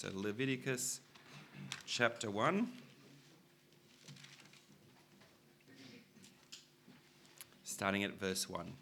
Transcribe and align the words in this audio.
So, 0.00 0.08
Leviticus 0.14 1.02
chapter 1.84 2.30
1. 2.30 2.68
Starting 7.64 8.02
at 8.04 8.18
verse 8.18 8.48
1. 8.48 8.72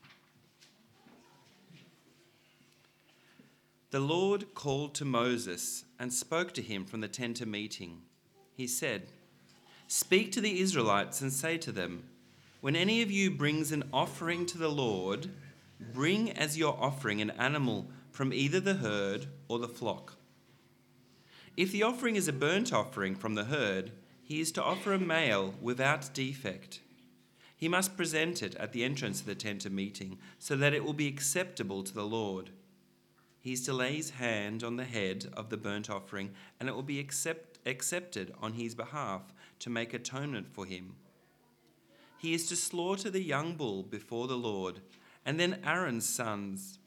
The 3.91 3.99
Lord 3.99 4.54
called 4.54 4.95
to 4.95 5.04
Moses 5.04 5.87
and 5.99 6.12
spoke 6.12 6.54
to 6.54 6.62
him 6.62 6.85
from 6.85 7.00
the 7.00 7.09
tent 7.09 7.41
of 7.41 7.48
meeting. 7.48 8.03
He 8.55 8.69
said, 8.69 9.09
Speak 9.89 10.30
to 10.30 10.41
the 10.41 10.61
Israelites 10.61 11.21
and 11.21 11.32
say 11.32 11.59
to 11.59 11.73
them, 11.73 12.05
When 12.61 12.77
any 12.77 13.03
of 13.03 13.11
you 13.11 13.32
brings 13.32 13.73
an 13.73 13.82
offering 13.93 14.46
to 14.46 14.57
the 14.57 14.71
Lord, 14.71 15.30
bring 15.93 16.30
as 16.30 16.57
your 16.57 16.79
offering 16.80 17.21
an 17.21 17.30
animal 17.32 17.89
from 18.12 18.32
either 18.32 18.61
the 18.61 18.75
herd 18.75 19.27
or 19.48 19.59
the 19.59 19.66
flock. 19.66 20.18
If 21.59 21.72
the 21.72 21.82
offering 21.82 22.14
is 22.14 22.29
a 22.29 22.32
burnt 22.32 22.72
offering 22.72 23.17
from 23.17 23.35
the 23.35 23.46
herd, 23.46 23.90
he 24.22 24.39
is 24.39 24.53
to 24.53 24.62
offer 24.62 24.93
a 24.93 24.99
male 25.00 25.54
without 25.61 26.14
defect. 26.14 26.82
He 27.57 27.66
must 27.66 27.96
present 27.96 28.44
it 28.44 28.54
at 28.54 28.72
the 28.72 28.85
entrance 28.85 29.18
of 29.18 29.26
the 29.26 29.35
tent 29.35 29.66
of 29.66 29.72
meeting, 29.72 30.18
so 30.39 30.54
that 30.54 30.72
it 30.72 30.85
will 30.85 30.93
be 30.93 31.08
acceptable 31.08 31.82
to 31.82 31.93
the 31.93 32.06
Lord. 32.06 32.50
He 33.41 33.52
is 33.52 33.64
to 33.64 33.72
lay 33.72 33.97
his 33.97 34.11
hand 34.11 34.62
on 34.62 34.77
the 34.77 34.84
head 34.84 35.33
of 35.33 35.50
the 35.50 35.56
burnt 35.56 35.91
offering, 35.91 36.30
and 36.61 36.69
it 36.69 36.77
will 36.77 36.84
be 36.84 37.00
accept, 37.00 37.58
accepted 37.66 38.33
on 38.41 38.52
his 38.52 38.77
behalf 38.77 39.22
to 39.58 39.69
make 39.69 39.92
atonement 39.92 40.47
for 40.52 40.64
him. 40.64 40.94
He 42.19 42.34
is 42.34 42.47
to 42.50 42.55
slaughter 42.55 43.11
the 43.11 43.20
young 43.20 43.56
bull 43.56 43.83
before 43.83 44.28
the 44.28 44.38
Lord, 44.38 44.78
and 45.27 45.41
then 45.41 45.58
Aaron's 45.64 46.08
sons, 46.08 46.78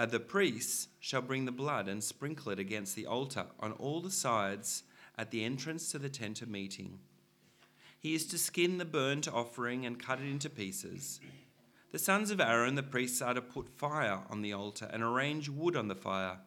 uh, 0.00 0.06
the 0.06 0.18
priests, 0.18 0.88
shall 0.98 1.20
bring 1.20 1.44
the 1.44 1.52
blood 1.52 1.86
and 1.86 2.02
sprinkle 2.02 2.50
it 2.50 2.58
against 2.58 2.96
the 2.96 3.04
altar 3.04 3.44
on 3.60 3.72
all 3.72 4.00
the 4.00 4.10
sides 4.10 4.84
at 5.18 5.30
the 5.30 5.44
entrance 5.44 5.92
to 5.92 5.98
the 5.98 6.08
tent 6.08 6.40
of 6.40 6.48
meeting. 6.48 6.98
He 7.98 8.14
is 8.14 8.24
to 8.28 8.38
skin 8.38 8.78
the 8.78 8.86
burnt 8.86 9.28
offering 9.28 9.84
and 9.84 10.02
cut 10.02 10.18
it 10.18 10.24
into 10.24 10.48
pieces. 10.48 11.20
The 11.92 11.98
sons 11.98 12.30
of 12.30 12.40
Aaron, 12.40 12.76
the 12.76 12.82
priests, 12.82 13.20
are 13.20 13.34
to 13.34 13.42
put 13.42 13.68
fire 13.68 14.20
on 14.30 14.40
the 14.40 14.54
altar 14.54 14.88
and 14.90 15.02
arrange 15.02 15.50
wood 15.50 15.76
on 15.76 15.88
the 15.88 15.94
fire. 15.94 16.38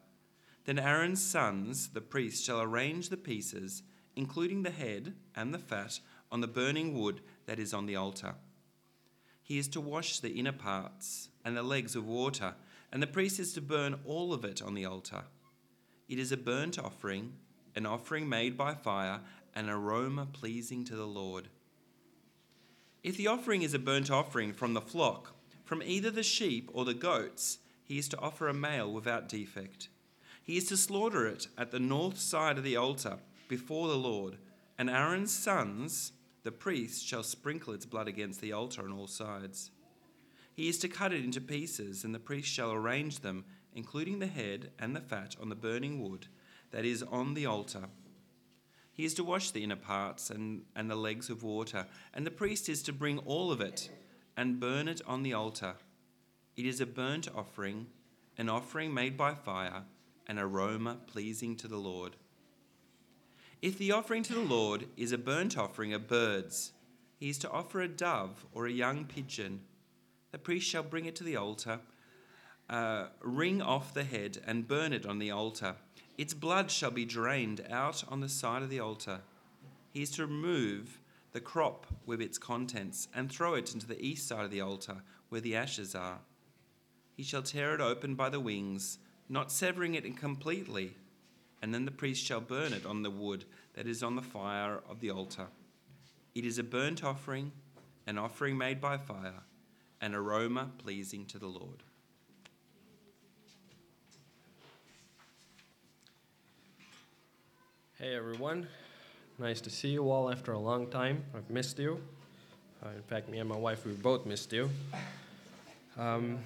Then 0.65 0.79
Aaron's 0.79 1.23
sons, 1.23 1.89
the 1.89 2.01
priests, 2.01 2.43
shall 2.43 2.59
arrange 2.59 3.09
the 3.09 3.17
pieces, 3.17 3.83
including 4.15 4.63
the 4.63 4.71
head 4.71 5.13
and 5.35 5.53
the 5.53 5.59
fat, 5.59 5.99
on 6.31 6.41
the 6.41 6.47
burning 6.47 6.99
wood 6.99 7.21
that 7.45 7.59
is 7.59 7.71
on 7.71 7.85
the 7.85 7.97
altar. 7.97 8.33
He 9.43 9.59
is 9.59 9.67
to 9.67 9.79
wash 9.79 10.21
the 10.21 10.31
inner 10.31 10.53
parts 10.53 11.29
and 11.45 11.55
the 11.55 11.61
legs 11.61 11.95
of 11.95 12.07
water, 12.07 12.55
and 12.93 13.01
the 13.01 13.07
priest 13.07 13.39
is 13.39 13.53
to 13.53 13.61
burn 13.61 13.99
all 14.05 14.33
of 14.33 14.45
it 14.45 14.61
on 14.61 14.75
the 14.75 14.85
altar. 14.85 15.23
It 16.07 16.19
is 16.19 16.31
a 16.31 16.37
burnt 16.37 16.77
offering, 16.77 17.33
an 17.75 17.87
offering 17.87 18.29
made 18.29 18.55
by 18.55 18.75
fire, 18.75 19.19
an 19.55 19.67
aroma 19.67 20.27
pleasing 20.31 20.85
to 20.85 20.95
the 20.95 21.07
Lord. 21.07 21.47
If 23.01 23.17
the 23.17 23.25
offering 23.25 23.63
is 23.63 23.73
a 23.73 23.79
burnt 23.79 24.11
offering 24.11 24.53
from 24.53 24.75
the 24.75 24.81
flock, 24.81 25.33
from 25.65 25.81
either 25.83 26.11
the 26.11 26.21
sheep 26.21 26.69
or 26.71 26.85
the 26.85 26.93
goats, 26.93 27.57
he 27.83 27.97
is 27.97 28.07
to 28.09 28.19
offer 28.19 28.47
a 28.47 28.53
male 28.53 28.93
without 28.93 29.27
defect. 29.27 29.89
He 30.43 30.55
is 30.55 30.65
to 30.65 30.77
slaughter 30.77 31.25
it 31.25 31.47
at 31.57 31.71
the 31.71 31.79
north 31.79 32.19
side 32.19 32.59
of 32.59 32.63
the 32.63 32.77
altar 32.77 33.17
before 33.47 33.87
the 33.87 33.97
Lord, 33.97 34.37
and 34.77 34.87
Aaron's 34.87 35.33
sons, 35.33 36.11
the 36.43 36.51
priests, 36.51 37.01
shall 37.01 37.23
sprinkle 37.23 37.73
its 37.73 37.87
blood 37.87 38.07
against 38.07 38.39
the 38.39 38.53
altar 38.53 38.83
on 38.83 38.91
all 38.91 39.07
sides. 39.07 39.71
He 40.53 40.69
is 40.69 40.77
to 40.79 40.87
cut 40.87 41.13
it 41.13 41.23
into 41.23 41.41
pieces, 41.41 42.03
and 42.03 42.13
the 42.13 42.19
priest 42.19 42.47
shall 42.47 42.71
arrange 42.71 43.19
them, 43.19 43.45
including 43.73 44.19
the 44.19 44.27
head 44.27 44.71
and 44.79 44.95
the 44.95 45.01
fat, 45.01 45.35
on 45.41 45.49
the 45.49 45.55
burning 45.55 46.01
wood 46.01 46.27
that 46.71 46.85
is 46.85 47.03
on 47.03 47.33
the 47.33 47.45
altar 47.45 47.89
he 48.93 49.05
is 49.05 49.15
to 49.15 49.23
wash 49.23 49.49
the 49.49 49.63
inner 49.63 49.75
parts 49.75 50.29
and, 50.29 50.63
and 50.75 50.89
the 50.89 50.95
legs 50.95 51.27
with 51.27 51.41
water, 51.41 51.87
and 52.13 52.25
the 52.25 52.31
priest 52.31 52.69
is 52.69 52.83
to 52.83 52.93
bring 52.93 53.17
all 53.19 53.51
of 53.51 53.59
it 53.59 53.89
and 54.37 54.59
burn 54.59 54.87
it 54.87 55.01
on 55.07 55.23
the 55.23 55.33
altar. 55.33 55.73
It 56.55 56.67
is 56.67 56.79
a 56.79 56.85
burnt 56.85 57.27
offering, 57.35 57.87
an 58.37 58.49
offering 58.49 58.93
made 58.93 59.17
by 59.17 59.33
fire, 59.33 59.83
an 60.27 60.37
aroma 60.37 60.99
pleasing 61.07 61.55
to 61.57 61.67
the 61.67 61.77
Lord. 61.77 62.15
If 63.63 63.79
the 63.79 63.91
offering 63.91 64.21
to 64.23 64.33
the 64.33 64.41
Lord 64.41 64.85
is 64.95 65.11
a 65.11 65.17
burnt 65.17 65.57
offering 65.57 65.93
of 65.93 66.07
birds, 66.07 66.73
he 67.19 67.29
is 67.29 67.39
to 67.39 67.49
offer 67.49 67.81
a 67.81 67.87
dove 67.87 68.45
or 68.51 68.67
a 68.67 68.71
young 68.71 69.05
pigeon. 69.05 69.61
The 70.33 70.39
priest 70.39 70.67
shall 70.67 70.81
bring 70.81 71.05
it 71.05 71.15
to 71.17 71.23
the 71.23 71.35
altar, 71.35 71.79
uh, 72.67 73.05
wring 73.21 73.61
off 73.61 73.93
the 73.93 74.03
head, 74.03 74.41
and 74.47 74.67
burn 74.67 74.91
it 74.91 75.05
on 75.05 75.19
the 75.19 75.29
altar. 75.29 75.75
Its 76.17 76.33
blood 76.33 76.71
shall 76.71 76.89
be 76.89 77.05
drained 77.05 77.63
out 77.69 78.03
on 78.09 78.19
the 78.19 78.27
side 78.27 78.63
of 78.63 78.71
the 78.71 78.79
altar. 78.79 79.21
He 79.91 80.01
is 80.01 80.09
to 80.11 80.25
remove 80.25 80.99
the 81.33 81.39
crop 81.39 81.85
with 82.07 82.19
its 82.19 82.39
contents 82.39 83.07
and 83.13 83.31
throw 83.31 83.53
it 83.53 83.75
into 83.75 83.85
the 83.85 84.03
east 84.03 84.27
side 84.27 84.43
of 84.43 84.49
the 84.49 84.61
altar 84.61 85.03
where 85.29 85.39
the 85.39 85.55
ashes 85.55 85.93
are. 85.93 86.17
He 87.15 87.21
shall 87.21 87.43
tear 87.43 87.75
it 87.75 87.81
open 87.81 88.15
by 88.15 88.29
the 88.29 88.39
wings, 88.39 88.97
not 89.29 89.51
severing 89.51 89.93
it 89.93 90.17
completely, 90.17 90.95
and 91.61 91.71
then 91.71 91.85
the 91.85 91.91
priest 91.91 92.25
shall 92.25 92.41
burn 92.41 92.73
it 92.73 92.87
on 92.87 93.03
the 93.03 93.11
wood 93.11 93.45
that 93.75 93.85
is 93.85 94.01
on 94.01 94.15
the 94.15 94.21
fire 94.23 94.81
of 94.89 94.99
the 94.99 95.11
altar. 95.11 95.45
It 96.33 96.43
is 96.43 96.57
a 96.57 96.63
burnt 96.63 97.03
offering, 97.03 97.51
an 98.07 98.17
offering 98.17 98.57
made 98.57 98.81
by 98.81 98.97
fire, 98.97 99.43
an 100.03 100.13
aroma 100.13 100.69
pleasing 100.79 101.25
to 101.25 101.39
the 101.39 101.47
Lord. 101.47 101.81
Hey 107.97 108.13
everyone, 108.13 108.67
nice 109.39 109.61
to 109.61 109.69
see 109.69 109.87
you 109.87 110.11
all 110.11 110.29
after 110.29 110.51
a 110.51 110.59
long 110.59 110.87
time. 110.87 111.23
I've 111.33 111.49
missed 111.49 111.79
you. 111.79 112.01
Uh, 112.85 112.89
in 112.89 113.01
fact, 113.03 113.29
me 113.29 113.39
and 113.39 113.47
my 113.47 113.55
wife, 113.55 113.85
we 113.85 113.93
both 113.93 114.25
missed 114.25 114.51
you. 114.51 114.69
Um, 115.97 116.39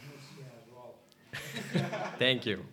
thank 2.19 2.45
you. 2.45 2.63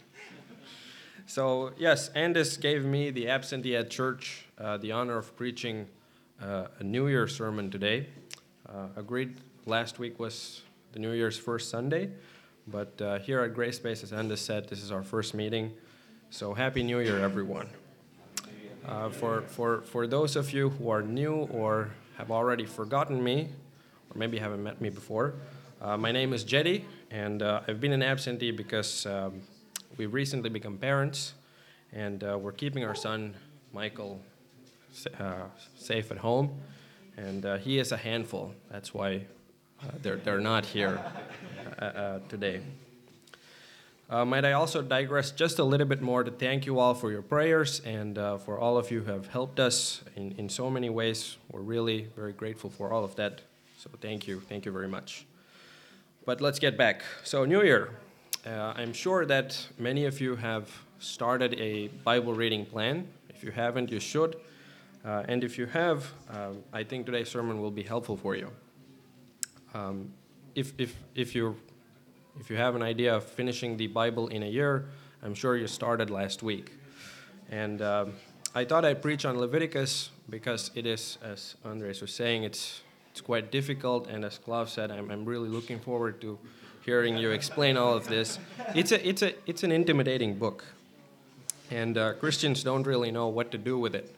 So, 1.24 1.72
yes, 1.78 2.10
Andis 2.10 2.60
gave 2.60 2.84
me, 2.84 3.08
the 3.08 3.30
absentee 3.30 3.74
at 3.74 3.88
church, 3.88 4.44
uh, 4.58 4.76
the 4.76 4.92
honor 4.92 5.16
of 5.16 5.34
preaching 5.34 5.86
uh, 6.42 6.66
a 6.78 6.84
New 6.84 7.08
Year 7.08 7.26
sermon 7.26 7.70
today. 7.70 8.08
Uh, 8.68 8.88
agreed, 8.96 9.38
last 9.64 9.98
week 9.98 10.20
was 10.20 10.60
the 10.94 11.00
New 11.00 11.10
Year's 11.10 11.36
first 11.36 11.70
Sunday, 11.70 12.08
but 12.68 13.02
uh, 13.02 13.18
here 13.18 13.40
at 13.40 13.52
Grace 13.52 13.76
Space, 13.76 14.04
as 14.04 14.12
Andis 14.12 14.38
said, 14.38 14.68
this 14.68 14.80
is 14.80 14.92
our 14.92 15.02
first 15.02 15.34
meeting. 15.34 15.72
So, 16.30 16.54
Happy 16.54 16.84
New 16.84 17.00
Year, 17.00 17.18
everyone. 17.18 17.68
Uh, 18.86 19.08
for, 19.08 19.42
for, 19.42 19.80
for 19.82 20.06
those 20.06 20.36
of 20.36 20.52
you 20.52 20.70
who 20.70 20.90
are 20.90 21.02
new 21.02 21.34
or 21.50 21.90
have 22.16 22.30
already 22.30 22.64
forgotten 22.64 23.24
me, 23.24 23.48
or 24.08 24.16
maybe 24.16 24.38
haven't 24.38 24.62
met 24.62 24.80
me 24.80 24.88
before, 24.88 25.34
uh, 25.82 25.96
my 25.96 26.12
name 26.12 26.32
is 26.32 26.44
Jetty, 26.44 26.84
and 27.10 27.42
uh, 27.42 27.62
I've 27.66 27.80
been 27.80 27.92
an 27.92 28.02
absentee 28.04 28.52
because 28.52 29.04
um, 29.04 29.42
we 29.96 30.06
recently 30.06 30.48
become 30.48 30.78
parents, 30.78 31.34
and 31.92 32.22
uh, 32.22 32.38
we're 32.38 32.52
keeping 32.52 32.84
our 32.84 32.94
son, 32.94 33.34
Michael, 33.72 34.22
uh, 35.18 35.46
safe 35.76 36.12
at 36.12 36.18
home, 36.18 36.56
and 37.16 37.44
he 37.62 37.80
is 37.80 37.90
a 37.90 37.96
handful. 37.96 38.54
That's 38.70 38.94
why 38.94 39.26
they're, 40.02 40.16
they're 40.16 40.40
not 40.40 40.66
here 40.66 41.00
today. 42.28 42.60
Uh, 44.10 44.24
might 44.24 44.44
I 44.44 44.52
also 44.52 44.82
digress 44.82 45.30
just 45.30 45.58
a 45.58 45.64
little 45.64 45.86
bit 45.86 46.02
more 46.02 46.22
to 46.22 46.30
thank 46.30 46.66
you 46.66 46.78
all 46.78 46.92
for 46.92 47.10
your 47.10 47.22
prayers 47.22 47.80
and 47.86 48.18
uh, 48.18 48.36
for 48.36 48.58
all 48.58 48.76
of 48.76 48.90
you 48.90 49.00
who 49.00 49.10
have 49.10 49.28
helped 49.28 49.58
us 49.58 50.02
in, 50.14 50.34
in 50.36 50.48
so 50.50 50.68
many 50.68 50.90
ways. 50.90 51.38
We're 51.50 51.62
really 51.62 52.08
very 52.14 52.32
grateful 52.32 52.68
for 52.68 52.92
all 52.92 53.02
of 53.02 53.16
that. 53.16 53.40
So 53.78 53.88
thank 54.02 54.28
you. 54.28 54.40
Thank 54.40 54.66
you 54.66 54.72
very 54.72 54.88
much. 54.88 55.24
But 56.26 56.42
let's 56.42 56.58
get 56.58 56.76
back. 56.76 57.02
So, 57.22 57.44
New 57.44 57.62
Year. 57.62 57.90
Uh, 58.46 58.74
I'm 58.76 58.92
sure 58.92 59.24
that 59.24 59.66
many 59.78 60.04
of 60.04 60.20
you 60.20 60.36
have 60.36 60.70
started 60.98 61.54
a 61.54 61.88
Bible 61.88 62.34
reading 62.34 62.66
plan. 62.66 63.08
If 63.30 63.42
you 63.42 63.52
haven't, 63.52 63.90
you 63.90 64.00
should. 64.00 64.36
Uh, 65.02 65.24
and 65.28 65.42
if 65.42 65.56
you 65.56 65.64
have, 65.66 66.12
I 66.72 66.84
think 66.84 67.06
today's 67.06 67.30
sermon 67.30 67.60
will 67.60 67.70
be 67.70 67.82
helpful 67.82 68.16
for 68.18 68.36
you. 68.36 68.50
Um, 69.74 70.12
if, 70.54 70.72
if, 70.78 70.96
if 71.14 71.34
you're 71.34 71.54
if 72.40 72.50
you 72.50 72.56
have 72.56 72.74
an 72.74 72.82
idea 72.82 73.14
of 73.14 73.24
finishing 73.24 73.76
the 73.76 73.86
Bible 73.86 74.28
in 74.28 74.42
a 74.42 74.46
year, 74.46 74.86
I'm 75.22 75.34
sure 75.34 75.56
you 75.56 75.66
started 75.66 76.10
last 76.10 76.42
week. 76.42 76.72
And 77.50 77.80
um, 77.80 78.14
I 78.54 78.64
thought 78.64 78.84
I'd 78.84 79.02
preach 79.02 79.24
on 79.24 79.38
Leviticus 79.38 80.10
because 80.28 80.70
it 80.74 80.86
is, 80.86 81.18
as 81.22 81.56
Andis 81.64 82.00
was 82.00 82.12
saying, 82.12 82.44
it's, 82.44 82.80
it's 83.12 83.20
quite 83.20 83.52
difficult. 83.52 84.08
And 84.08 84.24
as 84.24 84.38
Klaus 84.38 84.72
said, 84.72 84.90
I'm, 84.90 85.10
I'm 85.10 85.24
really 85.24 85.48
looking 85.48 85.78
forward 85.78 86.20
to 86.22 86.38
hearing 86.84 87.16
you 87.16 87.30
explain 87.30 87.76
all 87.76 87.94
of 87.94 88.08
this. 88.08 88.38
It's, 88.74 88.92
a, 88.92 89.08
it's, 89.08 89.22
a, 89.22 89.34
it's 89.46 89.62
an 89.62 89.72
intimidating 89.72 90.34
book. 90.34 90.64
And 91.70 91.96
uh, 91.96 92.14
Christians 92.14 92.62
don't 92.62 92.86
really 92.86 93.10
know 93.10 93.28
what 93.28 93.50
to 93.52 93.58
do 93.58 93.78
with 93.78 93.94
it. 93.94 94.14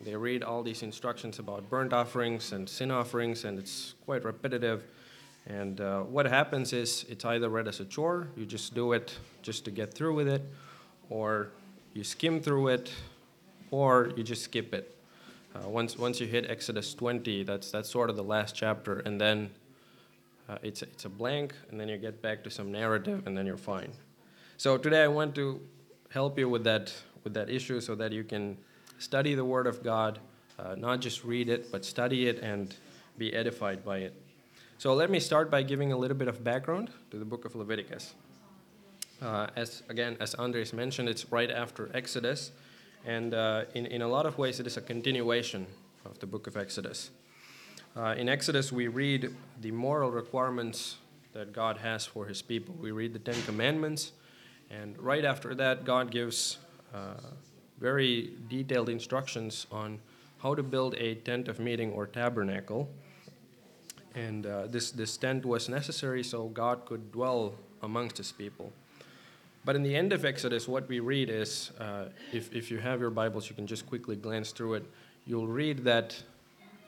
They 0.00 0.14
read 0.14 0.42
all 0.42 0.62
these 0.62 0.82
instructions 0.82 1.38
about 1.38 1.68
burnt 1.68 1.92
offerings 1.92 2.52
and 2.52 2.68
sin 2.68 2.90
offerings, 2.90 3.44
and 3.44 3.58
it's 3.58 3.94
quite 4.04 4.24
repetitive. 4.24 4.84
And 5.46 5.80
uh, 5.80 6.00
what 6.02 6.26
happens 6.26 6.72
is 6.72 7.04
it's 7.08 7.24
either 7.24 7.48
read 7.48 7.68
as 7.68 7.80
a 7.80 7.84
chore, 7.84 8.28
you 8.36 8.44
just 8.46 8.74
do 8.74 8.92
it 8.92 9.16
just 9.42 9.64
to 9.66 9.70
get 9.70 9.94
through 9.94 10.14
with 10.14 10.28
it, 10.28 10.42
or 11.08 11.50
you 11.94 12.02
skim 12.02 12.40
through 12.40 12.68
it 12.68 12.92
or 13.70 14.12
you 14.16 14.22
just 14.22 14.42
skip 14.42 14.74
it. 14.74 14.96
Uh, 15.54 15.68
once, 15.68 15.98
once 15.98 16.20
you 16.20 16.26
hit 16.26 16.50
Exodus 16.50 16.94
20, 16.94 17.44
that's, 17.44 17.70
that's 17.70 17.88
sort 17.88 18.10
of 18.10 18.16
the 18.16 18.24
last 18.24 18.54
chapter, 18.54 18.98
and 19.00 19.20
then 19.20 19.50
uh, 20.48 20.58
it's, 20.62 20.82
it's 20.82 21.04
a 21.04 21.08
blank, 21.08 21.54
and 21.70 21.80
then 21.80 21.88
you 21.88 21.96
get 21.96 22.20
back 22.20 22.44
to 22.44 22.50
some 22.50 22.70
narrative, 22.70 23.26
and 23.26 23.36
then 23.36 23.46
you're 23.46 23.56
fine. 23.56 23.90
So 24.56 24.76
today 24.76 25.02
I 25.02 25.08
want 25.08 25.34
to 25.36 25.60
help 26.10 26.38
you 26.38 26.48
with 26.48 26.64
that, 26.64 26.92
with 27.24 27.34
that 27.34 27.48
issue 27.48 27.80
so 27.80 27.94
that 27.94 28.12
you 28.12 28.22
can 28.22 28.56
study 28.98 29.34
the 29.34 29.44
Word 29.44 29.66
of 29.66 29.82
God, 29.82 30.18
uh, 30.58 30.74
not 30.74 31.00
just 31.00 31.24
read 31.24 31.48
it, 31.48 31.72
but 31.72 31.84
study 31.84 32.28
it 32.28 32.38
and 32.40 32.74
be 33.18 33.34
edified 33.34 33.84
by 33.84 33.98
it. 33.98 34.25
So 34.78 34.92
let 34.92 35.08
me 35.08 35.20
start 35.20 35.50
by 35.50 35.62
giving 35.62 35.92
a 35.92 35.96
little 35.96 36.18
bit 36.18 36.28
of 36.28 36.44
background 36.44 36.90
to 37.10 37.18
the 37.18 37.24
book 37.24 37.46
of 37.46 37.56
Leviticus. 37.56 38.14
Uh, 39.22 39.46
as 39.56 39.82
again, 39.88 40.18
as 40.20 40.34
Andis 40.34 40.74
mentioned, 40.74 41.08
it's 41.08 41.32
right 41.32 41.50
after 41.50 41.90
Exodus, 41.94 42.52
and 43.06 43.32
uh, 43.32 43.64
in, 43.72 43.86
in 43.86 44.02
a 44.02 44.08
lot 44.08 44.26
of 44.26 44.36
ways, 44.36 44.60
it 44.60 44.66
is 44.66 44.76
a 44.76 44.82
continuation 44.82 45.66
of 46.04 46.18
the 46.18 46.26
book 46.26 46.46
of 46.46 46.58
Exodus. 46.58 47.10
Uh, 47.96 48.16
in 48.18 48.28
Exodus, 48.28 48.70
we 48.70 48.88
read 48.88 49.34
the 49.62 49.70
moral 49.70 50.10
requirements 50.10 50.98
that 51.32 51.54
God 51.54 51.78
has 51.78 52.04
for 52.04 52.26
his 52.26 52.42
people. 52.42 52.74
We 52.78 52.90
read 52.90 53.14
the 53.14 53.18
Ten 53.18 53.40
Commandments, 53.44 54.12
and 54.70 54.98
right 54.98 55.24
after 55.24 55.54
that, 55.54 55.86
God 55.86 56.10
gives 56.10 56.58
uh, 56.94 57.14
very 57.80 58.32
detailed 58.50 58.90
instructions 58.90 59.66
on 59.72 60.00
how 60.42 60.54
to 60.54 60.62
build 60.62 60.96
a 60.96 61.14
tent 61.14 61.48
of 61.48 61.58
meeting 61.60 61.92
or 61.92 62.06
tabernacle. 62.06 62.90
And 64.16 64.46
uh, 64.46 64.66
this, 64.66 64.90
this 64.90 65.16
tent 65.18 65.44
was 65.44 65.68
necessary 65.68 66.24
so 66.24 66.48
God 66.48 66.86
could 66.86 67.12
dwell 67.12 67.54
amongst 67.82 68.16
his 68.16 68.32
people. 68.32 68.72
But 69.64 69.76
in 69.76 69.82
the 69.82 69.94
end 69.94 70.12
of 70.12 70.24
Exodus, 70.24 70.66
what 70.66 70.88
we 70.88 71.00
read 71.00 71.28
is 71.28 71.70
uh, 71.78 72.06
if, 72.32 72.52
if 72.54 72.70
you 72.70 72.78
have 72.78 73.00
your 73.00 73.10
Bibles, 73.10 73.48
you 73.50 73.54
can 73.54 73.66
just 73.66 73.86
quickly 73.86 74.16
glance 74.16 74.52
through 74.52 74.74
it. 74.74 74.84
You'll 75.26 75.48
read 75.48 75.84
that 75.84 76.16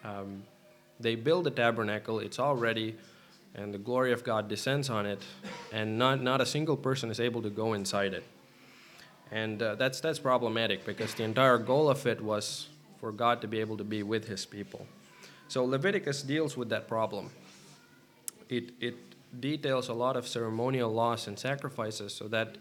um, 0.05 0.43
they 1.01 1.17
build 1.17 1.45
the 1.45 1.51
tabernacle, 1.51 2.19
it's 2.21 2.39
all 2.39 2.57
ready, 2.57 2.97
and 3.55 3.75
the 3.75 3.79
glory 3.79 4.13
of 4.13 4.25
God 4.25 4.49
descends 4.49 4.89
on 4.89 5.07
it, 5.07 5.23
and 5.73 5.99
not, 5.99 6.23
not 6.23 6.41
a 6.41 6.47
single 6.47 6.77
person 6.77 7.11
is 7.11 7.21
able 7.21 7.43
to 7.43 7.51
go 7.51 7.75
inside 7.75 8.15
it. 8.15 8.25
And 9.31 9.63
uh, 9.63 9.75
that's, 9.75 10.01
that's 10.01 10.19
problematic 10.19 10.87
because 10.87 11.13
the 11.15 11.25
entire 11.25 11.59
goal 11.59 11.91
of 11.91 12.07
it 12.07 12.21
was 12.21 12.69
for 13.01 13.13
God 13.13 13.41
to 13.43 13.49
be 13.49 13.61
able 13.61 13.77
to 13.77 13.85
be 13.85 14.03
with 14.03 14.29
his 14.29 14.47
people. 14.47 14.87
So 15.49 15.65
Leviticus 15.65 16.23
deals 16.23 16.57
with 16.57 16.69
that 16.69 16.87
problem. 16.87 17.31
It, 18.51 18.71
it 18.81 18.97
details 19.41 19.89
a 19.89 19.95
lot 19.95 20.17
of 20.17 20.29
ceremonial 20.29 20.93
laws 20.93 21.27
and 21.27 21.39
sacrifices 21.39 22.15
so 22.15 22.29
that 22.29 22.57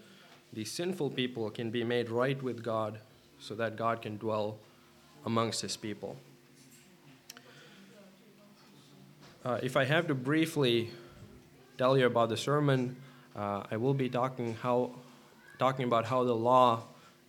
the 0.53 0.63
sinful 0.63 1.09
people 1.11 1.49
can 1.49 1.69
be 1.69 1.83
made 1.83 2.09
right 2.09 2.41
with 2.41 2.63
God, 2.63 2.99
so 3.39 3.55
that 3.55 3.75
God 3.75 4.01
can 4.01 4.17
dwell 4.17 4.57
amongst 5.25 5.61
his 5.61 5.75
people. 5.75 6.15
Uh, 9.43 9.59
if 9.61 9.75
I 9.75 9.83
have 9.83 10.07
to 10.07 10.15
briefly 10.15 10.89
tell 11.77 11.97
you 11.97 12.05
about 12.05 12.29
the 12.29 12.37
sermon, 12.37 12.95
uh, 13.35 13.63
I 13.69 13.77
will 13.77 13.93
be 13.93 14.09
talking 14.09 14.55
how, 14.55 14.91
talking 15.59 15.85
about 15.85 16.05
how 16.05 16.23
the 16.23 16.35
law 16.35 16.83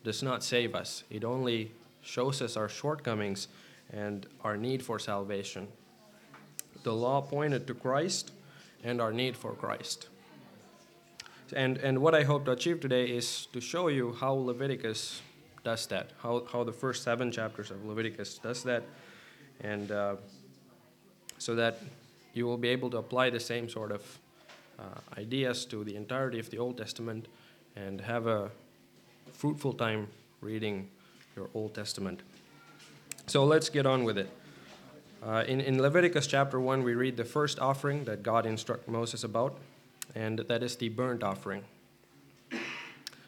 does 0.04 0.22
not 0.22 0.42
save 0.42 0.74
us. 0.74 1.02
It 1.10 1.24
only 1.24 1.72
shows 2.02 2.40
us 2.40 2.56
our 2.56 2.68
shortcomings 2.68 3.48
and 3.92 4.26
our 4.44 4.56
need 4.56 4.82
for 4.82 4.98
salvation. 4.98 5.68
The 6.82 6.92
law 6.94 7.20
pointed 7.20 7.66
to 7.66 7.74
Christ 7.74 8.32
and 8.84 9.00
our 9.00 9.12
need 9.12 9.36
for 9.36 9.52
Christ. 9.52 10.08
And, 11.54 11.78
and 11.78 12.00
what 12.00 12.14
I 12.14 12.24
hope 12.24 12.44
to 12.44 12.52
achieve 12.52 12.80
today 12.80 13.06
is 13.06 13.46
to 13.52 13.60
show 13.60 13.88
you 13.88 14.12
how 14.20 14.32
Leviticus 14.32 15.22
does 15.64 15.86
that, 15.86 16.10
how, 16.22 16.44
how 16.52 16.64
the 16.64 16.72
first 16.72 17.02
seven 17.02 17.32
chapters 17.32 17.70
of 17.70 17.84
Leviticus 17.84 18.38
does 18.38 18.62
that, 18.64 18.84
and 19.60 19.90
uh, 19.90 20.16
so 21.38 21.54
that 21.54 21.80
you 22.34 22.46
will 22.46 22.58
be 22.58 22.68
able 22.68 22.90
to 22.90 22.98
apply 22.98 23.30
the 23.30 23.40
same 23.40 23.68
sort 23.68 23.92
of 23.92 24.18
uh, 24.78 24.82
ideas 25.16 25.64
to 25.66 25.84
the 25.84 25.96
entirety 25.96 26.38
of 26.38 26.50
the 26.50 26.58
Old 26.58 26.76
Testament 26.76 27.26
and 27.76 28.00
have 28.00 28.26
a 28.26 28.50
fruitful 29.32 29.72
time 29.72 30.08
reading 30.40 30.88
your 31.34 31.48
Old 31.54 31.74
Testament. 31.74 32.20
So 33.28 33.44
let's 33.44 33.68
get 33.68 33.84
on 33.84 34.04
with 34.04 34.16
it. 34.16 34.30
Uh, 35.22 35.44
in, 35.46 35.60
in 35.60 35.82
Leviticus 35.82 36.26
chapter 36.26 36.58
1, 36.58 36.82
we 36.82 36.94
read 36.94 37.18
the 37.18 37.26
first 37.26 37.58
offering 37.58 38.04
that 38.04 38.22
God 38.22 38.46
instructed 38.46 38.90
Moses 38.90 39.22
about, 39.22 39.58
and 40.14 40.38
that 40.38 40.62
is 40.62 40.76
the 40.76 40.88
burnt 40.88 41.22
offering. 41.22 41.62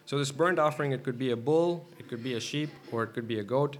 So, 0.06 0.16
this 0.16 0.32
burnt 0.32 0.58
offering, 0.58 0.92
it 0.92 1.04
could 1.04 1.18
be 1.18 1.32
a 1.32 1.36
bull, 1.36 1.86
it 1.98 2.08
could 2.08 2.24
be 2.24 2.32
a 2.32 2.40
sheep, 2.40 2.70
or 2.90 3.02
it 3.02 3.08
could 3.08 3.28
be 3.28 3.40
a 3.40 3.42
goat. 3.42 3.76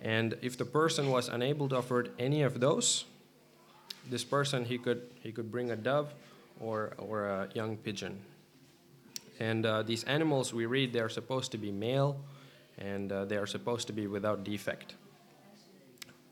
And 0.00 0.38
if 0.40 0.56
the 0.56 0.64
person 0.64 1.10
was 1.10 1.28
unable 1.28 1.68
to 1.68 1.76
offer 1.76 2.06
any 2.18 2.40
of 2.40 2.58
those, 2.58 3.04
this 4.08 4.24
person 4.24 4.64
he 4.64 4.78
could 4.78 5.02
he 5.22 5.32
could 5.32 5.52
bring 5.52 5.70
a 5.70 5.76
dove 5.76 6.14
or 6.60 6.94
or 6.96 7.26
a 7.26 7.48
young 7.52 7.76
pigeon. 7.76 8.18
And 9.38 9.66
uh, 9.66 9.82
these 9.82 10.02
animals 10.04 10.54
we 10.54 10.64
read 10.64 10.94
they 10.94 11.00
are 11.00 11.10
supposed 11.10 11.52
to 11.52 11.58
be 11.58 11.70
male, 11.70 12.18
and 12.78 13.12
uh, 13.12 13.26
they 13.26 13.36
are 13.36 13.46
supposed 13.46 13.86
to 13.88 13.92
be 13.92 14.06
without 14.06 14.42
defect 14.44 14.94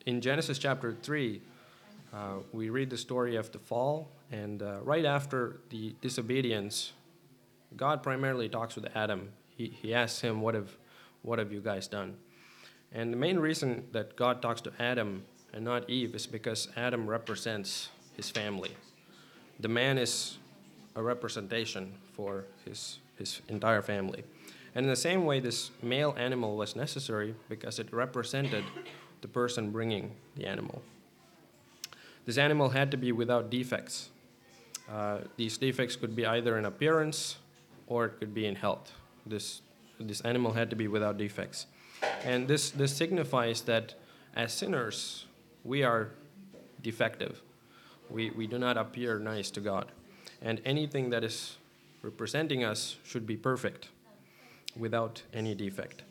in 0.07 0.21
Genesis 0.21 0.59
chapter 0.59 0.97
3, 1.03 1.41
uh, 2.13 2.17
we 2.53 2.71
read 2.71 2.91
the 2.91 2.97
story 2.97 3.37
of 3.37 3.53
the 3.53 3.59
fall, 3.59 4.11
and 4.33 4.63
uh, 4.63 4.79
right 4.83 5.05
after 5.05 5.61
the 5.71 5.95
disobedience, 6.01 6.93
God 7.77 8.03
primarily 8.03 8.49
talks 8.49 8.75
with 8.75 8.87
Adam. 8.95 9.31
He, 9.57 9.69
he 9.69 9.95
asks 9.95 10.21
him, 10.21 10.41
what 10.41 10.55
have, 10.55 10.77
what 11.23 11.39
have 11.39 11.53
you 11.53 11.61
guys 11.61 11.87
done? 11.87 12.17
And 12.93 13.13
the 13.13 13.17
main 13.17 13.39
reason 13.39 13.87
that 13.93 14.17
God 14.17 14.43
talks 14.43 14.61
to 14.63 14.73
Adam 14.79 15.25
and 15.53 15.65
not 15.65 15.89
Eve 15.89 16.15
is 16.15 16.27
because 16.27 16.69
Adam 16.77 17.07
represents 17.07 17.91
his 18.17 18.31
family. 18.31 18.73
The 19.61 19.69
man 19.69 19.99
is 19.99 20.39
a 20.97 21.03
representation 21.03 21.95
for 22.15 22.47
his, 22.65 22.99
his 23.17 23.43
entire 23.49 23.83
family. 23.83 24.25
And 24.75 24.87
in 24.87 24.91
the 24.91 24.97
same 24.97 25.25
way, 25.25 25.41
this 25.41 25.71
male 25.83 26.15
animal 26.17 26.57
was 26.57 26.75
necessary 26.75 27.35
because 27.49 27.79
it 27.79 27.93
represented 27.93 28.65
the 29.21 29.29
person 29.29 29.71
bringing 29.71 30.13
the 30.37 30.47
animal. 30.47 30.83
This 32.27 32.39
animal 32.39 32.71
had 32.71 32.91
to 32.91 32.97
be 32.97 33.13
without 33.13 33.51
defects. 33.51 34.11
Uh, 34.91 35.19
these 35.37 35.57
defects 35.57 35.97
could 35.97 36.15
be 36.17 36.27
either 36.27 36.59
in 36.59 36.65
appearance 36.65 37.37
or 37.87 38.07
it 38.07 38.19
could 38.19 38.35
be 38.35 38.47
in 38.47 38.57
health. 38.57 38.93
This, 39.27 39.63
this 39.99 40.21
animal 40.23 40.53
had 40.53 40.71
to 40.71 40.77
be 40.77 40.89
without 40.89 41.19
defects. 41.19 41.67
And 42.25 42.49
this, 42.49 42.71
this 42.71 42.97
signifies 42.97 43.63
that 43.63 43.95
as 44.35 44.53
sinners, 44.53 45.27
we 45.65 45.83
are 45.83 46.11
defective. 46.83 47.43
We, 48.09 48.31
we 48.31 48.47
do 48.47 48.59
not 48.59 48.77
appear 48.77 49.19
nice 49.19 49.51
to 49.53 49.61
God. 49.61 49.93
And 50.43 50.61
anything 50.65 51.11
that 51.11 51.23
is 51.23 51.57
representing 52.03 52.65
us 52.65 52.97
should 53.05 53.27
be 53.27 53.37
perfect 53.37 53.89
without 54.77 55.23
any 55.35 55.55
defect. 55.55 56.03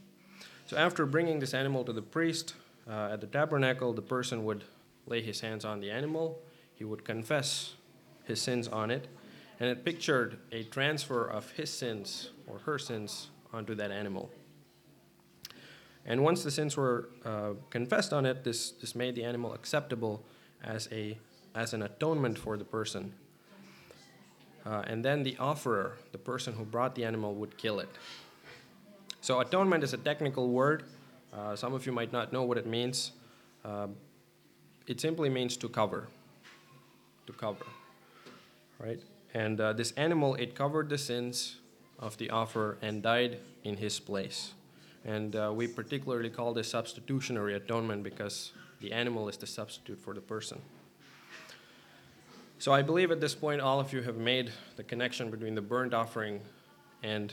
So 0.68 0.78
after 0.78 1.06
bringing 1.06 1.39
this 1.39 1.54
animal 1.54 1.84
to 1.86 1.94
the 1.94 2.01
priest, 2.01 2.54
uh, 2.89 3.10
at 3.12 3.22
the 3.22 3.27
tabernacle, 3.27 3.93
the 3.93 4.01
person 4.01 4.43
would 4.46 4.63
lay 5.05 5.22
his 5.22 5.41
hands 5.41 5.65
on 5.65 5.79
the 5.79 5.91
animal, 5.91 6.41
he 6.74 6.84
would 6.84 7.05
confess 7.05 7.75
his 8.24 8.41
sins 8.41 8.67
on 8.67 8.89
it, 8.91 9.08
and 9.60 9.69
it 9.69 9.84
pictured 9.84 10.39
a 10.51 10.63
transfer 10.63 11.25
of 11.25 11.51
his 11.51 11.69
sins 11.69 12.31
or 12.48 12.60
her 12.60 12.79
sins 12.79 13.29
onto 13.53 13.75
that 13.75 13.91
animal. 13.91 14.29
And 16.05 16.24
once 16.24 16.43
the 16.43 16.51
sins 16.51 16.75
were 16.77 17.10
uh, 17.25 17.51
confessed 17.69 18.13
on 18.13 18.25
it, 18.25 18.43
this, 18.43 18.72
this 18.72 18.96
made 18.96 19.15
the 19.15 19.24
animal 19.24 19.53
acceptable 19.53 20.24
as, 20.63 20.88
a, 20.91 21.17
as 21.53 21.74
an 21.74 21.84
atonement 21.84 22.38
for 22.38 22.58
the 22.58 22.63
person. 22.63 23.13
Uh, 24.65 24.84
and 24.88 25.03
then 25.03 25.24
the 25.24 25.38
offerer, 25.38 25.98
the 26.12 26.17
person 26.17 26.53
who 26.53 26.63
brought 26.63 26.96
the 26.96 27.05
animal, 27.05 27.36
would 27.36 27.58
kill 27.58 27.79
it. 27.79 27.89
So, 29.22 29.39
atonement 29.39 29.84
is 29.84 29.93
a 29.93 29.98
technical 29.98 30.50
word. 30.50 30.84
Uh, 31.33 31.55
some 31.55 31.74
of 31.74 31.86
you 31.86 31.91
might 31.91 32.12
not 32.12 32.33
know 32.33 32.43
what 32.43 32.57
it 32.57 32.65
means. 32.65 33.12
Uh, 33.63 33.88
it 34.88 35.00
simply 35.00 35.29
means 35.29 35.55
to 35.57 35.69
cover. 35.69 36.07
To 37.27 37.33
cover. 37.33 37.65
Right? 38.79 39.00
And 39.33 39.62
uh, 39.62 39.74
this 39.74 39.91
animal, 39.91 40.36
it 40.36 40.55
covered 40.55 40.89
the 40.89 40.98
sins 40.98 41.57
of 42.00 42.17
the 42.17 42.29
offerer 42.29 42.77
and 42.81 43.03
died 43.03 43.38
in 43.63 43.77
his 43.77 44.00
place. 44.00 44.53
And 45.05 45.36
uh, 45.36 45.51
we 45.53 45.67
particularly 45.67 46.29
call 46.29 46.53
this 46.53 46.69
substitutionary 46.69 47.55
atonement 47.55 48.03
because 48.03 48.51
the 48.81 48.91
animal 48.91 49.29
is 49.29 49.38
the 49.38 49.48
substitute 49.48 50.00
for 50.00 50.13
the 50.13 50.21
person. 50.21 50.62
So 52.57 52.74
I 52.74 52.81
believe 52.81 53.12
at 53.12 53.21
this 53.21 53.36
point 53.36 53.62
all 53.62 53.79
of 53.79 53.93
you 53.93 54.01
have 54.01 54.17
made 54.17 54.51
the 54.75 54.83
connection 54.83 55.29
between 55.29 55.55
the 55.55 55.62
burnt 55.62 55.93
offering 55.93 56.41
and 57.03 57.31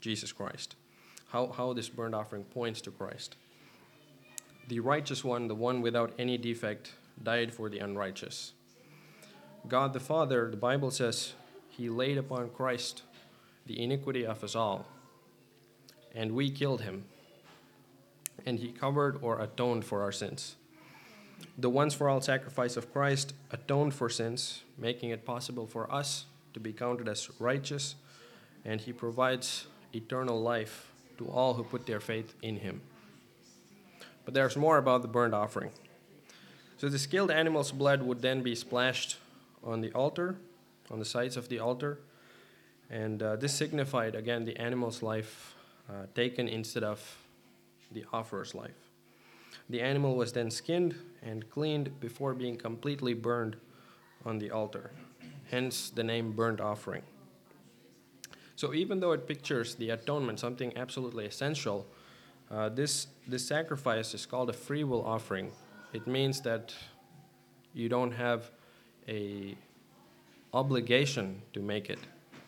Jesus 0.00 0.32
Christ 0.32 0.74
how, 1.28 1.48
how 1.48 1.72
this 1.72 1.88
burnt 1.88 2.14
offering 2.14 2.44
points 2.44 2.80
to 2.82 2.90
Christ. 2.90 3.36
The 4.68 4.80
righteous 4.80 5.24
one, 5.24 5.48
the 5.48 5.54
one 5.54 5.80
without 5.82 6.12
any 6.18 6.38
defect, 6.38 6.92
died 7.22 7.52
for 7.54 7.68
the 7.68 7.78
unrighteous. 7.78 8.52
God 9.68 9.92
the 9.92 10.00
Father, 10.00 10.50
the 10.50 10.56
Bible 10.56 10.90
says, 10.90 11.34
He 11.68 11.88
laid 11.88 12.18
upon 12.18 12.50
Christ 12.50 13.02
the 13.66 13.82
iniquity 13.82 14.24
of 14.24 14.44
us 14.44 14.54
all, 14.54 14.86
and 16.14 16.32
we 16.32 16.50
killed 16.50 16.82
him. 16.82 17.04
and 18.44 18.58
he 18.60 18.70
covered 18.70 19.18
or 19.22 19.40
atoned 19.40 19.84
for 19.84 20.02
our 20.02 20.12
sins. 20.12 20.56
The 21.58 21.70
once 21.70 21.94
for 21.94 22.08
all 22.08 22.20
sacrifice 22.20 22.76
of 22.76 22.92
Christ 22.92 23.34
atoned 23.50 23.94
for 23.94 24.08
sins, 24.08 24.62
making 24.78 25.10
it 25.10 25.24
possible 25.24 25.66
for 25.66 25.92
us 25.92 26.26
to 26.54 26.60
be 26.60 26.72
counted 26.72 27.08
as 27.08 27.28
righteous, 27.40 27.96
and 28.64 28.80
he 28.80 28.92
provides 28.92 29.66
eternal 29.92 30.40
life 30.40 30.92
to 31.18 31.26
all 31.26 31.54
who 31.54 31.64
put 31.64 31.86
their 31.86 32.00
faith 32.00 32.34
in 32.42 32.56
him. 32.56 32.80
But 34.24 34.34
there's 34.34 34.56
more 34.56 34.78
about 34.78 35.02
the 35.02 35.08
burnt 35.08 35.34
offering. 35.34 35.70
So 36.78 36.88
the 36.88 36.98
skilled 36.98 37.30
animal's 37.30 37.72
blood 37.72 38.02
would 38.02 38.20
then 38.20 38.42
be 38.42 38.54
splashed 38.54 39.16
on 39.64 39.80
the 39.80 39.92
altar, 39.92 40.36
on 40.90 40.98
the 40.98 41.04
sides 41.04 41.36
of 41.36 41.48
the 41.48 41.58
altar, 41.58 41.98
and 42.90 43.22
uh, 43.22 43.36
this 43.36 43.52
signified 43.52 44.14
again 44.14 44.44
the 44.44 44.56
animal's 44.56 45.02
life 45.02 45.54
uh, 45.88 46.06
taken 46.14 46.48
instead 46.48 46.84
of 46.84 47.18
the 47.92 48.04
offerer's 48.12 48.54
life. 48.54 48.90
The 49.70 49.80
animal 49.80 50.16
was 50.16 50.32
then 50.32 50.50
skinned 50.50 50.94
and 51.22 51.48
cleaned 51.50 51.98
before 51.98 52.34
being 52.34 52.56
completely 52.56 53.14
burned 53.14 53.56
on 54.24 54.38
the 54.38 54.50
altar, 54.50 54.90
hence 55.50 55.90
the 55.90 56.04
name 56.04 56.32
burnt 56.32 56.60
offering. 56.60 57.02
So, 58.56 58.72
even 58.72 59.00
though 59.00 59.12
it 59.12 59.26
pictures 59.26 59.74
the 59.74 59.90
atonement, 59.90 60.40
something 60.40 60.72
absolutely 60.76 61.26
essential, 61.26 61.86
uh, 62.50 62.70
this, 62.70 63.08
this 63.28 63.46
sacrifice 63.46 64.14
is 64.14 64.24
called 64.24 64.48
a 64.48 64.54
free 64.54 64.82
will 64.82 65.04
offering. 65.04 65.52
It 65.92 66.06
means 66.06 66.40
that 66.42 66.74
you 67.74 67.88
don't 67.88 68.12
have 68.12 68.50
a 69.08 69.56
obligation 70.54 71.42
to 71.52 71.60
make 71.60 71.90
it. 71.90 71.98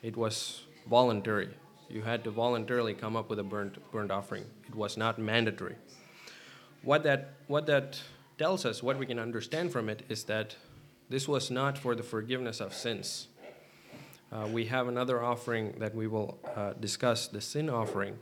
It 0.02 0.16
was 0.16 0.62
voluntary. 0.88 1.50
You 1.90 2.02
had 2.02 2.24
to 2.24 2.30
voluntarily 2.30 2.94
come 2.94 3.16
up 3.16 3.28
with 3.28 3.38
a 3.38 3.42
burnt, 3.42 3.76
burnt 3.92 4.10
offering. 4.10 4.44
It 4.66 4.74
was 4.74 4.96
not 4.96 5.18
mandatory. 5.18 5.76
What 6.82 7.02
that, 7.02 7.34
what 7.48 7.66
that 7.66 8.00
tells 8.38 8.64
us, 8.64 8.82
what 8.82 8.98
we 8.98 9.04
can 9.04 9.18
understand 9.18 9.72
from 9.72 9.88
it, 9.88 10.04
is 10.08 10.24
that 10.24 10.56
this 11.10 11.28
was 11.28 11.50
not 11.50 11.76
for 11.76 11.94
the 11.94 12.02
forgiveness 12.02 12.60
of 12.60 12.72
sins. 12.72 13.28
Uh, 14.30 14.46
we 14.52 14.66
have 14.66 14.88
another 14.88 15.22
offering 15.22 15.72
that 15.78 15.94
we 15.94 16.06
will 16.06 16.38
uh, 16.54 16.74
discuss, 16.74 17.28
the 17.28 17.40
sin 17.40 17.70
offering, 17.70 18.18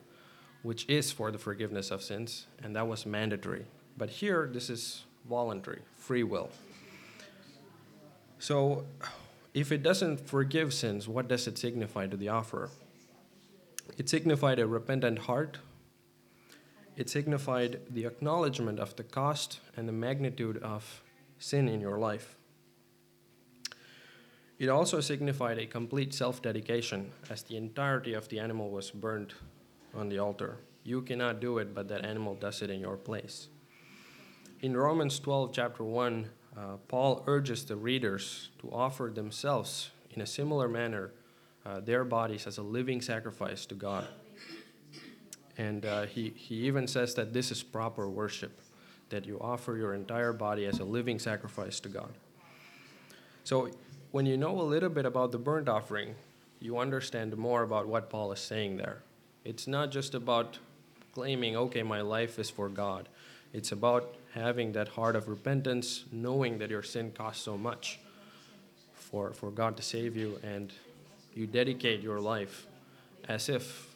which 0.62 0.88
is 0.88 1.10
for 1.10 1.32
the 1.32 1.38
forgiveness 1.38 1.90
of 1.90 2.02
sins, 2.02 2.46
and 2.62 2.76
that 2.76 2.86
was 2.86 3.04
mandatory. 3.04 3.64
But 3.96 4.10
here, 4.10 4.48
this 4.52 4.70
is 4.70 5.04
voluntary, 5.28 5.80
free 5.96 6.22
will. 6.22 6.50
So, 8.38 8.84
if 9.52 9.72
it 9.72 9.82
doesn't 9.82 10.28
forgive 10.28 10.72
sins, 10.74 11.08
what 11.08 11.28
does 11.28 11.48
it 11.48 11.58
signify 11.58 12.06
to 12.06 12.16
the 12.16 12.28
offerer? 12.28 12.70
It 13.96 14.08
signified 14.08 14.58
a 14.58 14.66
repentant 14.66 15.20
heart. 15.20 15.58
It 16.96 17.08
signified 17.08 17.80
the 17.90 18.04
acknowledgement 18.04 18.78
of 18.78 18.94
the 18.96 19.02
cost 19.02 19.60
and 19.76 19.88
the 19.88 19.92
magnitude 19.92 20.58
of 20.58 21.02
sin 21.38 21.68
in 21.68 21.80
your 21.80 21.98
life. 21.98 22.35
It 24.58 24.68
also 24.68 25.00
signified 25.00 25.58
a 25.58 25.66
complete 25.66 26.14
self 26.14 26.40
dedication, 26.40 27.12
as 27.28 27.42
the 27.42 27.56
entirety 27.56 28.14
of 28.14 28.28
the 28.28 28.38
animal 28.38 28.70
was 28.70 28.90
burned 28.90 29.34
on 29.94 30.08
the 30.08 30.18
altar. 30.18 30.58
You 30.82 31.02
cannot 31.02 31.40
do 31.40 31.58
it, 31.58 31.74
but 31.74 31.88
that 31.88 32.04
animal 32.04 32.34
does 32.34 32.62
it 32.62 32.70
in 32.70 32.80
your 32.80 32.96
place. 32.96 33.48
In 34.62 34.76
Romans 34.76 35.18
12, 35.18 35.52
chapter 35.52 35.84
1, 35.84 36.30
uh, 36.56 36.60
Paul 36.88 37.22
urges 37.26 37.64
the 37.66 37.76
readers 37.76 38.48
to 38.60 38.70
offer 38.72 39.12
themselves 39.14 39.90
in 40.10 40.22
a 40.22 40.26
similar 40.26 40.68
manner 40.68 41.12
uh, 41.66 41.80
their 41.80 42.04
bodies 42.04 42.46
as 42.46 42.56
a 42.58 42.62
living 42.62 43.02
sacrifice 43.02 43.66
to 43.66 43.74
God. 43.74 44.06
And 45.58 45.84
uh, 45.84 46.06
he, 46.06 46.32
he 46.34 46.66
even 46.66 46.86
says 46.86 47.14
that 47.14 47.32
this 47.32 47.50
is 47.50 47.62
proper 47.62 48.08
worship, 48.08 48.60
that 49.10 49.26
you 49.26 49.38
offer 49.40 49.76
your 49.76 49.92
entire 49.94 50.32
body 50.32 50.64
as 50.66 50.78
a 50.78 50.84
living 50.84 51.18
sacrifice 51.18 51.80
to 51.80 51.88
God. 51.88 52.12
So, 53.44 53.70
when 54.16 54.24
you 54.24 54.38
know 54.38 54.58
a 54.58 54.62
little 54.62 54.88
bit 54.88 55.04
about 55.04 55.30
the 55.30 55.36
burnt 55.36 55.68
offering, 55.68 56.14
you 56.58 56.78
understand 56.78 57.36
more 57.36 57.62
about 57.62 57.86
what 57.86 58.08
Paul 58.08 58.32
is 58.32 58.40
saying 58.40 58.78
there. 58.78 59.02
It's 59.44 59.66
not 59.66 59.90
just 59.90 60.14
about 60.14 60.58
claiming, 61.12 61.54
okay, 61.54 61.82
my 61.82 62.00
life 62.00 62.38
is 62.38 62.48
for 62.48 62.70
God. 62.70 63.10
It's 63.52 63.72
about 63.72 64.14
having 64.32 64.72
that 64.72 64.88
heart 64.88 65.16
of 65.16 65.28
repentance, 65.28 66.06
knowing 66.10 66.56
that 66.60 66.70
your 66.70 66.82
sin 66.82 67.12
costs 67.12 67.44
so 67.44 67.58
much 67.58 67.98
for, 68.94 69.34
for 69.34 69.50
God 69.50 69.76
to 69.76 69.82
save 69.82 70.16
you, 70.16 70.40
and 70.42 70.72
you 71.34 71.46
dedicate 71.46 72.00
your 72.00 72.18
life 72.18 72.66
as 73.28 73.50
if 73.50 73.94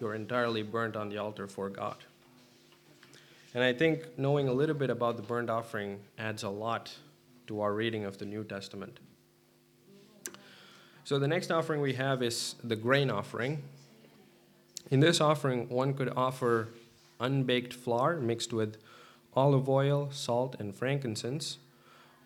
you're 0.00 0.14
entirely 0.14 0.62
burnt 0.62 0.96
on 0.96 1.10
the 1.10 1.18
altar 1.18 1.46
for 1.46 1.68
God. 1.68 1.98
And 3.52 3.62
I 3.62 3.74
think 3.74 4.18
knowing 4.18 4.48
a 4.48 4.52
little 4.54 4.74
bit 4.74 4.88
about 4.88 5.18
the 5.18 5.22
burnt 5.22 5.50
offering 5.50 6.00
adds 6.16 6.42
a 6.42 6.48
lot 6.48 6.90
to 7.48 7.60
our 7.60 7.74
reading 7.74 8.06
of 8.06 8.16
the 8.16 8.24
New 8.24 8.44
Testament. 8.44 8.98
So 11.08 11.18
the 11.18 11.26
next 11.26 11.50
offering 11.50 11.80
we 11.80 11.94
have 11.94 12.22
is 12.22 12.54
the 12.62 12.76
grain 12.76 13.08
offering. 13.08 13.62
In 14.90 15.00
this 15.00 15.22
offering, 15.22 15.66
one 15.70 15.94
could 15.94 16.10
offer 16.10 16.68
unbaked 17.18 17.72
flour 17.72 18.20
mixed 18.20 18.52
with 18.52 18.76
olive 19.34 19.70
oil, 19.70 20.10
salt, 20.12 20.56
and 20.58 20.76
frankincense. 20.76 21.56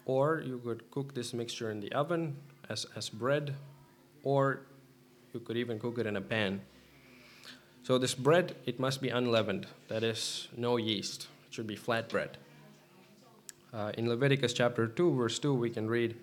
Or 0.04 0.42
you 0.44 0.58
could 0.58 0.90
cook 0.90 1.14
this 1.14 1.32
mixture 1.32 1.70
in 1.70 1.78
the 1.78 1.92
oven 1.92 2.34
as, 2.68 2.84
as 2.96 3.08
bread, 3.08 3.54
or 4.24 4.62
you 5.32 5.38
could 5.38 5.56
even 5.56 5.78
cook 5.78 5.98
it 5.98 6.06
in 6.06 6.16
a 6.16 6.20
pan. 6.20 6.60
So 7.84 7.98
this 7.98 8.16
bread, 8.16 8.56
it 8.66 8.80
must 8.80 9.00
be 9.00 9.10
unleavened, 9.10 9.68
that 9.86 10.02
is, 10.02 10.48
no 10.56 10.76
yeast. 10.76 11.28
It 11.46 11.54
should 11.54 11.68
be 11.68 11.76
flat 11.76 12.08
bread. 12.08 12.36
Uh, 13.72 13.92
in 13.96 14.08
Leviticus 14.08 14.52
chapter 14.52 14.88
2, 14.88 15.14
verse 15.14 15.38
2, 15.38 15.54
we 15.54 15.70
can 15.70 15.88
read, 15.88 16.16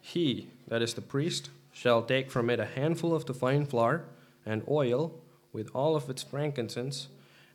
He, 0.00 0.48
that 0.66 0.82
is 0.82 0.94
the 0.94 1.00
priest, 1.00 1.48
shall 1.72 2.02
take 2.02 2.30
from 2.30 2.50
it 2.50 2.60
a 2.60 2.66
handful 2.66 3.14
of 3.14 3.26
the 3.26 3.34
fine 3.34 3.66
flour 3.66 4.04
and 4.46 4.62
oil 4.68 5.18
with 5.52 5.70
all 5.74 5.96
of 5.96 6.08
its 6.08 6.22
frankincense 6.22 7.08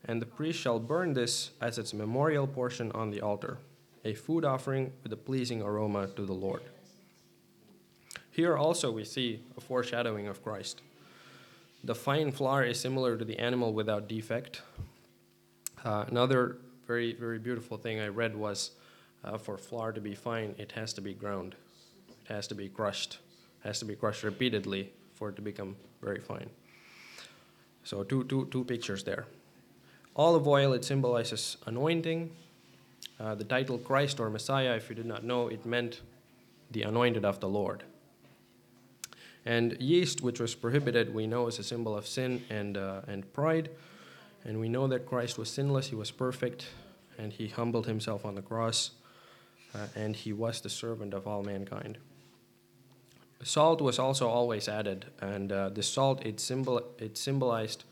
and 0.05 0.21
the 0.21 0.25
priest 0.25 0.59
shall 0.59 0.79
burn 0.79 1.13
this 1.13 1.51
as 1.61 1.77
its 1.77 1.93
memorial 1.93 2.47
portion 2.47 2.91
on 2.93 3.11
the 3.11 3.21
altar, 3.21 3.57
a 4.05 4.13
food 4.13 4.45
offering 4.45 4.91
with 5.03 5.11
a 5.11 5.17
pleasing 5.17 5.61
aroma 5.61 6.07
to 6.07 6.25
the 6.25 6.33
Lord. 6.33 6.61
Here 8.31 8.55
also 8.55 8.91
we 8.91 9.03
see 9.03 9.41
a 9.57 9.61
foreshadowing 9.61 10.27
of 10.27 10.43
Christ. 10.43 10.81
The 11.83 11.95
fine 11.95 12.31
flour 12.31 12.63
is 12.63 12.79
similar 12.79 13.17
to 13.17 13.25
the 13.25 13.39
animal 13.39 13.73
without 13.73 14.07
defect. 14.07 14.61
Uh, 15.83 16.05
another 16.07 16.57
very, 16.85 17.13
very 17.13 17.39
beautiful 17.39 17.77
thing 17.77 17.99
I 17.99 18.07
read 18.07 18.35
was 18.35 18.71
uh, 19.23 19.37
for 19.37 19.57
flour 19.57 19.91
to 19.91 20.01
be 20.01 20.15
fine, 20.15 20.55
it 20.57 20.71
has 20.73 20.93
to 20.93 21.01
be 21.01 21.13
ground, 21.13 21.55
it 22.09 22.33
has 22.33 22.47
to 22.47 22.55
be 22.55 22.69
crushed, 22.69 23.17
has 23.63 23.79
to 23.79 23.85
be 23.85 23.95
crushed 23.95 24.23
repeatedly 24.23 24.91
for 25.13 25.29
it 25.29 25.35
to 25.35 25.41
become 25.41 25.75
very 26.01 26.19
fine. 26.19 26.49
So, 27.83 28.03
two, 28.03 28.23
two, 28.25 28.47
two 28.51 28.63
pictures 28.63 29.03
there. 29.03 29.25
Olive 30.15 30.47
oil, 30.47 30.73
it 30.73 30.83
symbolizes 30.83 31.57
anointing. 31.65 32.31
Uh, 33.19 33.35
the 33.35 33.43
title 33.43 33.77
Christ 33.77 34.19
or 34.19 34.29
Messiah, 34.29 34.75
if 34.75 34.89
you 34.89 34.95
did 34.95 35.05
not 35.05 35.23
know, 35.23 35.47
it 35.47 35.65
meant 35.65 36.01
the 36.71 36.83
anointed 36.83 37.23
of 37.23 37.39
the 37.39 37.47
Lord. 37.47 37.83
And 39.45 39.77
yeast, 39.79 40.21
which 40.21 40.39
was 40.39 40.53
prohibited, 40.55 41.13
we 41.13 41.25
know 41.25 41.47
is 41.47 41.57
a 41.57 41.63
symbol 41.63 41.95
of 41.95 42.05
sin 42.05 42.43
and, 42.49 42.77
uh, 42.77 43.01
and 43.07 43.31
pride. 43.31 43.69
And 44.43 44.59
we 44.59 44.67
know 44.69 44.87
that 44.87 45.05
Christ 45.05 45.37
was 45.37 45.49
sinless, 45.49 45.87
he 45.87 45.95
was 45.95 46.11
perfect, 46.11 46.67
and 47.17 47.31
he 47.31 47.47
humbled 47.47 47.87
himself 47.87 48.25
on 48.25 48.35
the 48.35 48.41
cross, 48.41 48.91
uh, 49.73 49.87
and 49.95 50.15
he 50.15 50.33
was 50.33 50.61
the 50.61 50.69
servant 50.69 51.13
of 51.13 51.27
all 51.27 51.43
mankind. 51.43 51.97
Salt 53.43 53.81
was 53.81 53.99
also 53.99 54.27
always 54.27 54.67
added, 54.67 55.05
and 55.21 55.51
uh, 55.51 55.69
the 55.69 55.83
salt 55.83 56.25
it, 56.25 56.39
symbol, 56.39 56.81
it 56.97 57.17
symbolized 57.17 57.83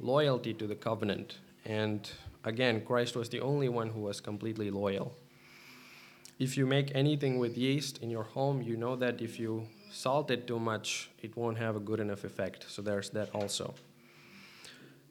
loyalty 0.00 0.54
to 0.54 0.66
the 0.66 0.74
covenant 0.74 1.38
and 1.64 2.10
again, 2.44 2.82
Christ 2.84 3.16
was 3.16 3.28
the 3.28 3.40
only 3.40 3.68
one 3.68 3.88
who 3.90 4.00
was 4.00 4.20
completely 4.20 4.70
loyal. 4.70 5.14
If 6.38 6.56
you 6.56 6.66
make 6.66 6.90
anything 6.94 7.38
with 7.38 7.56
yeast 7.56 7.98
in 8.02 8.10
your 8.10 8.24
home, 8.24 8.60
you 8.60 8.76
know 8.76 8.96
that 8.96 9.22
if 9.22 9.38
you 9.38 9.68
salt 9.90 10.30
it 10.30 10.46
too 10.46 10.58
much, 10.58 11.10
it 11.22 11.36
won't 11.36 11.58
have 11.58 11.76
a 11.76 11.80
good 11.80 12.00
enough 12.00 12.24
effect. 12.24 12.66
So 12.68 12.82
there's 12.82 13.10
that 13.10 13.30
also. 13.34 13.74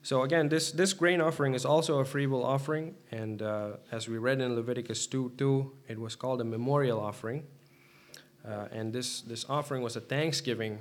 So 0.04 0.24
again, 0.24 0.50
this, 0.50 0.72
this 0.72 0.92
grain 0.92 1.22
offering 1.22 1.54
is 1.54 1.66
also 1.66 2.00
a 2.00 2.06
free 2.06 2.28
will 2.28 2.44
offering, 2.44 2.96
and 3.10 3.42
uh, 3.42 3.78
as 3.90 4.10
we 4.10 4.18
read 4.18 4.42
in 4.42 4.54
Leviticus 4.54 5.08
2 5.08 5.32
2, 5.38 5.72
it 5.88 5.98
was 5.98 6.16
called 6.16 6.42
a 6.42 6.44
memorial 6.44 7.00
offering. 7.00 7.48
Uh, 8.48 8.68
and 8.72 8.92
this, 8.92 9.22
this 9.22 9.46
offering 9.50 9.82
was 9.82 9.96
a 9.96 10.02
thanksgiving 10.02 10.80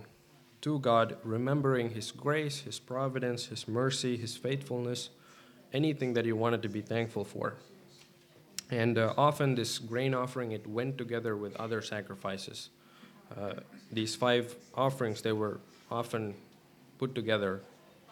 to 0.62 0.78
God, 0.78 1.16
remembering 1.22 1.90
His 1.90 2.10
grace, 2.10 2.60
His 2.60 2.78
providence, 2.78 3.46
His 3.46 3.68
mercy, 3.68 4.16
His 4.16 4.36
faithfulness, 4.36 5.10
anything 5.72 6.14
that 6.14 6.24
you 6.24 6.36
wanted 6.36 6.62
to 6.62 6.68
be 6.68 6.80
thankful 6.80 7.24
for. 7.24 7.54
And 8.70 8.98
uh, 8.98 9.14
often 9.16 9.54
this 9.54 9.78
grain 9.78 10.14
offering, 10.14 10.52
it 10.52 10.66
went 10.66 10.98
together 10.98 11.36
with 11.36 11.54
other 11.56 11.82
sacrifices. 11.82 12.70
Uh, 13.36 13.54
these 13.90 14.14
five 14.14 14.54
offerings, 14.74 15.22
they 15.22 15.32
were 15.32 15.60
often 15.90 16.34
put 16.98 17.14
together. 17.14 17.62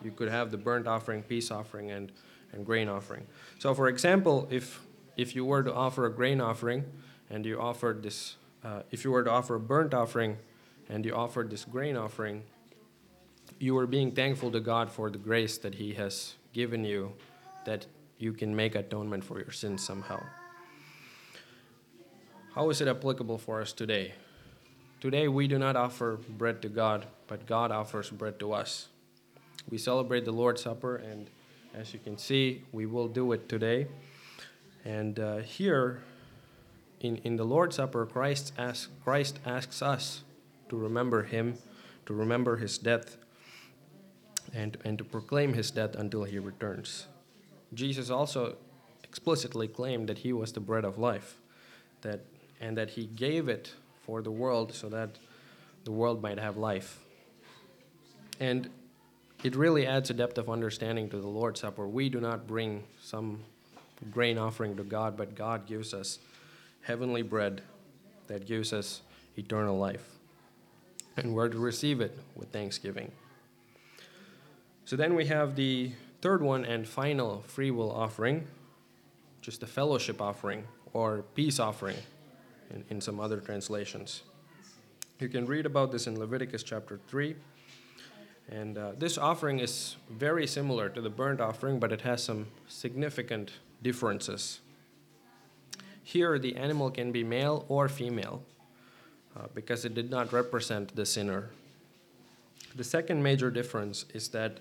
You 0.03 0.11
could 0.11 0.29
have 0.29 0.51
the 0.51 0.59
burnt 0.59 0.87
offering, 0.87 1.23
peace 1.23 1.51
offering, 1.51 1.91
and, 1.91 2.13
and 2.53 2.65
grain 2.65 2.89
offering. 2.89 3.27
So, 3.59 3.75
for 3.75 3.89
example, 3.89 4.49
if 4.51 4.81
if 5.21 5.37
you 5.37 5.45
were 5.45 5.63
to 5.63 5.75
offer 5.75 6.07
a 6.07 6.13
grain 6.13 6.41
offering 6.41 6.85
and 7.29 7.45
you 7.45 7.61
offered 7.61 8.03
this, 8.03 8.37
uh, 8.65 8.83
if 8.91 9.05
you 9.05 9.11
were 9.11 9.25
to 9.25 9.31
offer 9.31 9.55
a 9.55 9.61
burnt 9.61 9.95
offering 9.95 10.37
and 10.89 11.05
you 11.05 11.15
offered 11.15 11.51
this 11.51 11.65
grain 11.65 11.97
offering, 11.97 12.43
you 13.59 13.75
were 13.75 13.87
being 13.87 14.13
thankful 14.13 14.51
to 14.51 14.61
God 14.61 14.91
for 14.91 15.11
the 15.11 15.19
grace 15.19 15.59
that 15.59 15.75
He 15.75 15.95
has 15.95 16.35
given 16.53 16.85
you, 16.85 17.13
that 17.65 17.87
you 18.19 18.33
can 18.33 18.55
make 18.55 18.75
atonement 18.75 19.25
for 19.25 19.39
your 19.39 19.53
sins 19.53 19.85
somehow. 19.85 20.23
How 22.55 22.69
is 22.71 22.81
it 22.81 22.89
applicable 22.89 23.39
for 23.39 23.61
us 23.61 23.73
today? 23.73 24.15
Today, 25.01 25.29
we 25.29 25.49
do 25.49 25.59
not 25.59 25.77
offer 25.77 26.19
bread 26.29 26.61
to 26.63 26.69
God, 26.69 27.07
but 27.27 27.47
God 27.47 27.71
offers 27.71 28.11
bread 28.11 28.39
to 28.41 28.53
us. 28.53 28.89
We 29.71 29.79
celebrate 29.79 30.25
the 30.25 30.33
Lord's 30.33 30.63
Supper, 30.63 30.97
and 30.97 31.31
as 31.75 31.95
you 31.95 32.01
can 32.01 32.19
see, 32.19 32.65
we 32.73 32.87
will 32.87 33.09
do 33.09 33.33
it 33.33 33.49
today. 33.49 33.87
And 34.85 35.19
uh, 35.19 35.39
here, 35.39 36.03
in, 37.01 37.17
in 37.19 37.37
the 37.37 37.45
Lord's 37.45 37.77
Supper, 37.77 38.05
Christ, 38.07 38.53
asks, 38.59 38.89
Christ 39.03 39.39
asks 39.45 39.83
us 39.83 40.23
to 40.69 40.77
remember 40.77 41.23
Him, 41.23 41.57
to 42.07 42.15
remember 42.15 42.57
His 42.57 42.79
death, 42.79 43.17
and, 44.55 44.77
and 44.85 44.99
to 44.99 45.05
proclaim 45.05 45.55
His 45.55 45.71
death 45.71 45.95
until 45.97 46.25
He 46.25 46.39
returns. 46.39 47.07
Jesus 47.73 48.11
also 48.11 48.57
explicitly 49.03 49.67
claimed 49.67 50.09
that 50.09 50.19
He 50.19 50.33
was 50.33 50.53
the 50.53 50.61
bread 50.61 50.85
of 50.85 50.99
life, 50.99 51.37
that, 52.03 52.21
and 52.61 52.77
that 52.77 52.91
He 52.91 53.07
gave 53.07 53.49
it 53.49 53.73
for 54.05 54.23
the 54.23 54.31
world 54.31 54.75
so 54.75 54.89
that 54.91 55.11
the 55.85 55.93
world 55.93 56.23
might 56.23 56.39
have 56.39 56.57
life. 56.57 57.01
And 58.39 58.69
it 59.43 59.57
really 59.57 59.87
adds 59.87 60.11
a 60.11 60.15
depth 60.15 60.37
of 60.37 60.51
understanding 60.51 61.09
to 61.11 61.17
the 61.17 61.27
Lord's 61.27 61.61
Supper. 61.61 61.89
We 61.89 62.11
do 62.11 62.21
not 62.21 62.47
bring 62.47 62.85
some 63.01 63.41
grain 64.11 64.37
offering 64.37 64.77
to 64.77 64.83
God, 64.83 65.17
but 65.17 65.35
God 65.35 65.67
gives 65.67 65.95
us 65.95 66.19
heavenly 66.83 67.23
bread 67.23 67.63
that 68.27 68.47
gives 68.47 68.73
us 68.73 69.03
eternal 69.37 69.79
life. 69.79 70.05
And 71.17 71.35
we're 71.35 71.49
to 71.49 71.59
receive 71.59 72.01
it 72.01 72.19
with 72.35 72.51
thanksgiving. 72.51 73.11
So 74.85 74.97
then 74.97 75.15
we 75.15 75.27
have 75.27 75.57
the 75.57 75.93
third 76.21 76.43
one 76.43 76.65
and 76.65 76.87
final 76.87 77.43
free 77.47 77.71
will 77.71 77.93
offering, 77.93 78.47
just 79.41 79.63
a 79.63 79.67
fellowship 79.67 80.21
offering 80.21 80.65
or 80.93 81.25
peace 81.35 81.59
offering 81.59 81.97
in, 82.71 82.85
in 82.91 83.01
some 83.01 83.21
other 83.21 83.41
translations. 83.41 84.23
You 85.19 85.29
can 85.29 85.47
read 85.47 85.67
about 85.67 85.93
this 85.93 86.07
in 86.07 86.19
Leviticus 86.19 86.63
chapter 86.63 86.99
3. 87.09 87.37
And 88.51 88.79
uh, 88.79 88.93
this 88.99 89.17
offering 89.17 89.61
is 89.61 89.97
very 90.11 90.47
similar 90.47 90.89
to 90.89 91.01
the 91.01 91.11
burnt 91.11 91.41
offering, 91.41 91.79
but 91.79 91.93
it 91.93 92.01
has 92.01 92.23
some 92.23 92.49
significant 92.67 93.53
differences. 93.83 94.61
Here, 96.11 96.41
the 96.41 96.57
animal 96.57 96.91
can 96.91 97.13
be 97.13 97.23
male 97.23 97.65
or 97.69 97.89
female 97.89 98.43
uh, 99.37 99.47
because 99.55 99.85
it 99.85 99.95
did 99.95 100.11
not 100.11 100.33
represent 100.33 100.97
the 100.97 101.07
sinner. 101.07 101.51
The 102.75 102.83
second 102.83 103.23
major 103.23 103.49
difference 103.49 104.07
is 104.13 104.27
that 104.31 104.59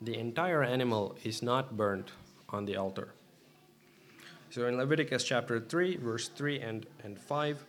the 0.00 0.16
entire 0.16 0.62
animal 0.62 1.16
is 1.24 1.42
not 1.42 1.76
burnt 1.76 2.12
on 2.50 2.64
the 2.64 2.76
altar. 2.76 3.08
So 4.50 4.68
in 4.68 4.76
Leviticus 4.76 5.24
chapter 5.24 5.58
3, 5.58 5.96
verse 5.96 6.28
3 6.28 6.60
and, 6.60 6.86
and 7.02 7.18
5, 7.18 7.64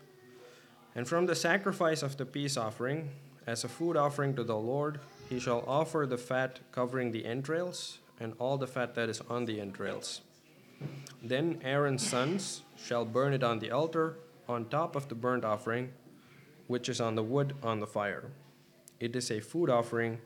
and 0.93 1.07
from 1.07 1.25
the 1.25 1.33
sacrifice 1.33 2.03
of 2.03 2.17
the 2.17 2.27
peace 2.27 2.57
offering, 2.57 3.09
as 3.47 3.63
a 3.63 3.67
food 3.67 3.97
offering 3.97 4.35
to 4.35 4.43
the 4.43 4.55
Lord, 4.55 4.99
he 5.31 5.39
shall 5.39 5.63
offer 5.65 6.05
the 6.07 6.19
fat 6.19 6.59
covering 6.71 7.11
the 7.11 7.25
entrails, 7.25 7.97
and 8.19 8.33
all 8.37 8.59
the 8.59 8.67
fat 8.67 8.93
that 8.93 9.09
is 9.09 9.19
on 9.27 9.45
the 9.45 9.59
entrails. 9.59 10.21
Then 11.23 11.59
Aaron's 11.63 12.07
sons 12.07 12.61
shall 12.77 13.05
burn 13.05 13.33
it 13.33 13.43
on 13.43 13.59
the 13.59 13.71
altar, 13.71 14.17
on 14.47 14.65
top 14.65 14.95
of 14.95 15.07
the 15.07 15.15
burnt 15.15 15.43
offering, 15.43 15.91
which 16.67 16.89
is 16.89 17.01
on 17.01 17.15
the 17.15 17.23
wood 17.23 17.55
on 17.63 17.79
the 17.79 17.87
fire. 17.87 18.31
It 18.99 19.15
is 19.15 19.31
a 19.31 19.39
food 19.39 19.69
offering 19.69 20.19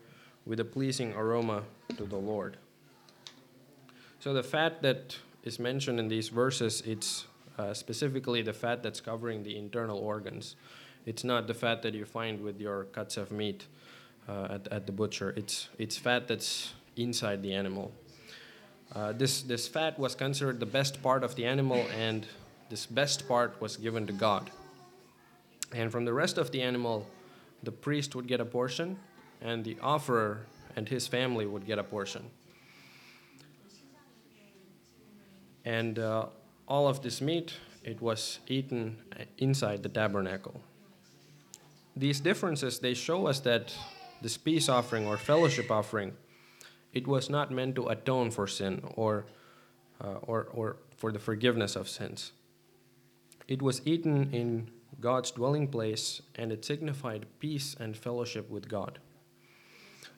with 0.46 0.60
a 0.60 0.64
pleasing 0.64 1.14
aroma 1.14 1.62
to 1.96 2.04
the 2.04 2.16
Lord. 2.16 2.56
So 4.18 4.34
the 4.34 4.42
fat 4.42 4.82
that 4.82 5.16
is 5.44 5.58
mentioned 5.58 5.98
in 5.98 6.08
these 6.08 6.28
verses, 6.28 6.82
it's 6.86 7.26
uh, 7.58 7.72
specifically 7.72 8.42
the 8.42 8.52
fat 8.52 8.82
that's 8.82 9.00
covering 9.00 9.42
the 9.42 9.56
internal 9.56 9.98
organs. 9.98 10.56
It's 11.06 11.24
not 11.24 11.46
the 11.46 11.54
fat 11.54 11.82
that 11.82 11.94
you 11.94 12.04
find 12.04 12.40
with 12.40 12.60
your 12.60 12.84
cuts 12.84 13.16
of 13.16 13.32
meat 13.32 13.66
uh, 14.28 14.48
at, 14.50 14.68
at 14.68 14.86
the 14.86 14.92
butcher. 14.92 15.32
It's, 15.36 15.68
it's 15.78 15.96
fat 15.96 16.28
that's 16.28 16.74
inside 16.96 17.42
the 17.42 17.54
animal. 17.54 17.92
Uh, 18.94 19.12
this, 19.12 19.42
this 19.42 19.68
fat 19.68 19.98
was 19.98 20.14
considered 20.14 20.58
the 20.58 20.66
best 20.66 21.02
part 21.02 21.22
of 21.22 21.36
the 21.36 21.44
animal, 21.44 21.86
and 21.96 22.26
this 22.70 22.86
best 22.86 23.28
part 23.28 23.60
was 23.60 23.76
given 23.76 24.06
to 24.06 24.12
God. 24.12 24.50
And 25.72 25.92
from 25.92 26.04
the 26.04 26.12
rest 26.12 26.38
of 26.38 26.50
the 26.50 26.60
animal, 26.62 27.06
the 27.62 27.70
priest 27.70 28.16
would 28.16 28.26
get 28.26 28.40
a 28.40 28.44
portion, 28.44 28.98
and 29.40 29.64
the 29.64 29.76
offerer 29.80 30.46
and 30.76 30.88
his 30.88 31.06
family 31.06 31.46
would 31.46 31.66
get 31.66 31.78
a 31.78 31.84
portion. 31.84 32.30
And 35.64 35.98
uh, 35.98 36.26
all 36.66 36.88
of 36.88 37.02
this 37.02 37.20
meat, 37.20 37.54
it 37.84 38.00
was 38.00 38.40
eaten 38.48 38.96
inside 39.38 39.82
the 39.82 39.88
tabernacle. 39.88 40.60
These 41.96 42.20
differences, 42.20 42.78
they 42.78 42.94
show 42.94 43.26
us 43.26 43.40
that 43.40 43.74
this 44.22 44.36
peace 44.36 44.68
offering 44.68 45.06
or 45.06 45.16
fellowship 45.16 45.70
offering, 45.70 46.12
it 46.92 47.06
was 47.06 47.30
not 47.30 47.50
meant 47.50 47.76
to 47.76 47.88
atone 47.88 48.30
for 48.30 48.46
sin 48.46 48.82
or, 48.94 49.26
uh, 50.02 50.14
or, 50.22 50.48
or 50.52 50.76
for 50.96 51.12
the 51.12 51.18
forgiveness 51.18 51.76
of 51.76 51.88
sins. 51.88 52.32
It 53.48 53.62
was 53.62 53.82
eaten 53.84 54.32
in 54.32 54.70
God's 55.00 55.30
dwelling 55.30 55.68
place, 55.68 56.20
and 56.34 56.52
it 56.52 56.64
signified 56.64 57.26
peace 57.38 57.74
and 57.78 57.96
fellowship 57.96 58.50
with 58.50 58.68
God. 58.68 58.98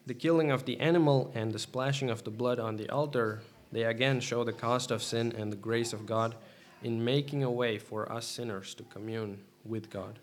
The 0.06 0.14
killing 0.14 0.50
of 0.50 0.64
the 0.64 0.80
animal 0.80 1.30
and 1.35 1.52
the 1.52 1.58
splashing 1.58 2.11
of 2.11 2.24
the 2.24 2.30
blood 2.30 2.58
on 2.58 2.76
the 2.76 2.90
altar, 2.90 3.42
they 3.70 3.85
again 3.85 4.20
show 4.20 4.42
the 4.44 4.52
cost 4.52 4.90
of 4.90 5.02
sin 5.02 5.32
and 5.38 5.52
the 5.52 5.56
grace 5.56 5.92
of 5.92 6.06
God 6.06 6.35
in 6.82 7.04
making 7.04 7.44
a 7.44 7.50
way 7.50 7.78
for 7.78 8.11
us 8.11 8.26
sinners 8.26 8.74
to 8.74 8.82
commune 8.85 9.38
with 9.64 9.90
God. 9.90 10.18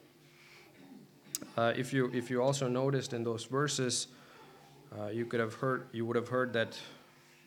Uh, 1.55 1.73
if 1.75 1.93
you 1.93 2.11
if 2.13 2.29
you 2.29 2.41
also 2.41 2.67
noticed 2.67 3.13
in 3.13 3.23
those 3.23 3.45
verses, 3.45 4.07
uh, 4.97 5.07
you 5.07 5.25
could 5.25 5.39
have 5.39 5.55
heard 5.55 5.87
you 5.91 6.05
would 6.05 6.15
have 6.15 6.29
heard 6.29 6.53
that 6.53 6.79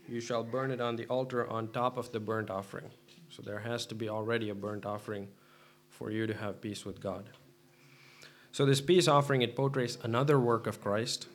you 0.09 0.20
shall 0.20 0.42
burn 0.42 0.70
it 0.70 0.81
on 0.81 0.96
the 0.96 1.07
altar 1.07 1.48
on 1.48 1.68
top 1.68 1.96
of 1.96 2.12
the 2.12 2.20
burnt 2.20 2.50
offering. 2.50 2.90
So 3.28 3.42
there 3.42 3.61
has 3.61 3.87
to 3.87 3.94
be 3.94 4.09
already 4.09 4.50
a 4.50 4.55
burnt 4.55 4.85
offering 4.85 5.28
for 5.88 6.11
you 6.11 6.26
to 6.26 6.35
have 6.35 6.61
peace 6.61 6.85
with 6.85 7.00
God. 7.00 7.31
So 8.50 8.66
this 8.66 8.81
peace 8.81 9.09
offering 9.09 9.42
it 9.42 9.57
portrays 9.57 9.96
another 10.02 10.38
work 10.38 10.66
of 10.66 10.81
Christ, 10.83 11.28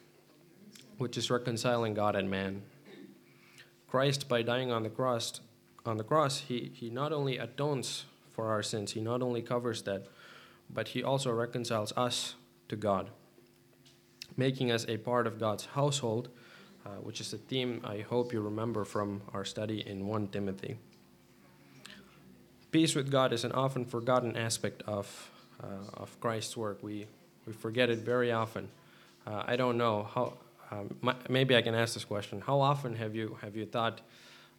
which 0.97 1.17
is 1.17 1.31
reconciling 1.31 1.93
God 1.93 2.15
and 2.15 2.29
man. 2.29 2.61
Christ, 3.87 4.27
by 4.27 4.41
dying 4.41 4.71
on 4.71 4.83
the 4.83 4.89
cross, 4.89 5.39
on 5.85 5.97
the 5.97 6.03
cross, 6.03 6.41
he, 6.41 6.71
he 6.75 6.89
not 6.89 7.13
only 7.13 7.37
atones 7.37 8.05
for 8.31 8.49
our 8.49 8.61
sins, 8.61 8.91
he 8.91 9.01
not 9.01 9.21
only 9.21 9.41
covers 9.41 9.81
that, 9.83 10.07
but 10.69 10.89
he 10.89 11.01
also 11.01 11.31
reconciles 11.31 11.93
us 11.95 12.35
to 12.69 12.75
God, 12.75 13.09
making 14.37 14.71
us 14.71 14.85
a 14.87 14.97
part 14.97 15.27
of 15.27 15.39
God's 15.39 15.65
household, 15.65 16.29
uh, 16.85 16.89
which 17.01 17.19
is 17.19 17.33
a 17.33 17.37
theme 17.37 17.81
I 17.83 17.99
hope 17.99 18.31
you 18.31 18.39
remember 18.39 18.85
from 18.85 19.21
our 19.33 19.43
study 19.43 19.83
in 19.85 20.07
1 20.07 20.27
Timothy. 20.29 20.77
Peace 22.71 22.95
with 22.95 23.09
God 23.09 23.33
is 23.33 23.43
an 23.43 23.51
often 23.51 23.83
forgotten 23.85 24.37
aspect 24.37 24.83
of, 24.85 25.31
uh, 25.63 25.89
of 25.95 26.17
Christ's 26.19 26.55
work. 26.55 26.83
We, 26.83 27.07
we 27.45 27.53
forget 27.53 27.89
it 27.89 27.99
very 27.99 28.31
often. 28.31 28.69
Uh, 29.25 29.43
I 29.45 29.55
don't 29.55 29.77
know 29.77 30.07
how. 30.13 30.33
Um, 30.69 30.97
maybe 31.29 31.55
I 31.55 31.61
can 31.61 31.73
ask 31.73 31.93
this 31.93 32.05
question: 32.05 32.41
How 32.41 32.59
often 32.59 32.95
have 32.95 33.15
you 33.15 33.37
have 33.41 33.55
you 33.55 33.65
thought, 33.65 34.01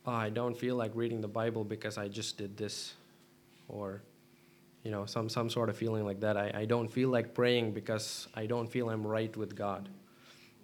oh, 0.07 0.13
"I 0.13 0.31
don't 0.31 0.57
feel 0.57 0.75
like 0.75 0.91
reading 0.95 1.21
the 1.21 1.29
Bible 1.29 1.65
because 1.65 1.99
I 1.99 2.09
just 2.09 2.39
did 2.39 2.57
this," 2.57 2.95
or 3.69 4.03
you 4.89 4.95
know, 4.95 5.05
some, 5.05 5.29
some 5.29 5.51
sort 5.51 5.69
of 5.69 5.77
feeling 5.77 6.07
like 6.07 6.21
that. 6.21 6.39
I, 6.39 6.51
I 6.55 6.65
don't 6.65 6.89
feel 6.89 7.11
like 7.11 7.35
praying 7.35 7.73
because 7.73 8.27
I 8.35 8.47
don't 8.47 8.73
feel 8.73 8.89
I'm 8.89 9.07
right 9.07 9.37
with 9.37 9.55
God. 9.55 9.87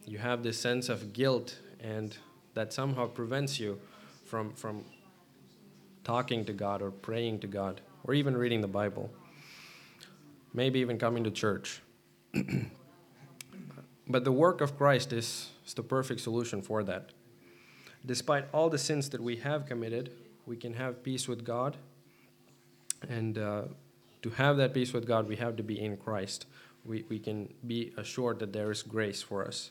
You 0.07 0.17
have 0.17 0.43
this 0.43 0.59
sense 0.59 0.89
of 0.89 1.13
guilt, 1.13 1.59
and 1.79 2.17
that 2.55 2.73
somehow 2.73 3.07
prevents 3.07 3.61
you 3.61 3.79
from, 4.25 4.55
from 4.55 4.83
talking 6.05 6.43
to 6.47 6.55
God 6.55 6.81
or 6.81 6.91
praying 6.91 7.41
to 7.41 7.47
God 7.47 7.83
or 8.05 8.15
even 8.15 8.35
reading 8.35 8.63
the 8.63 8.67
Bible. 8.67 9.13
Maybe 10.55 10.81
even 10.81 10.97
coming 10.97 11.23
to 11.25 11.31
church. 11.31 11.83
but 14.09 14.25
the 14.25 14.33
work 14.33 14.63
of 14.63 14.79
Christ 14.79 15.13
is, 15.13 15.51
is 15.67 15.75
the 15.75 15.83
perfect 15.83 16.23
solution 16.23 16.63
for 16.63 16.83
that. 16.85 17.11
Despite 18.07 18.47
all 18.55 18.71
the 18.71 18.79
sins 18.79 19.11
that 19.11 19.21
we 19.21 19.37
have 19.37 19.67
committed, 19.67 20.13
we 20.47 20.57
can 20.57 20.73
have 20.73 21.03
peace 21.03 21.29
with 21.29 21.45
God 21.45 21.77
and 23.07 23.37
uh, 23.37 23.63
to 24.25 24.31
have 24.31 24.57
that 24.57 24.75
peace 24.75 24.93
with 24.93 25.07
God, 25.07 25.29
we 25.29 25.37
have 25.37 25.55
to 25.57 25.63
be 25.63 25.81
in 25.81 25.97
Christ. 25.97 26.47
We, 26.85 27.05
we 27.09 27.21
can 27.21 27.55
be 27.67 27.93
assured 27.97 28.41
that 28.41 28.53
there 28.53 28.73
is 28.73 28.83
grace 28.83 29.23
for 29.23 29.47
us. 29.47 29.71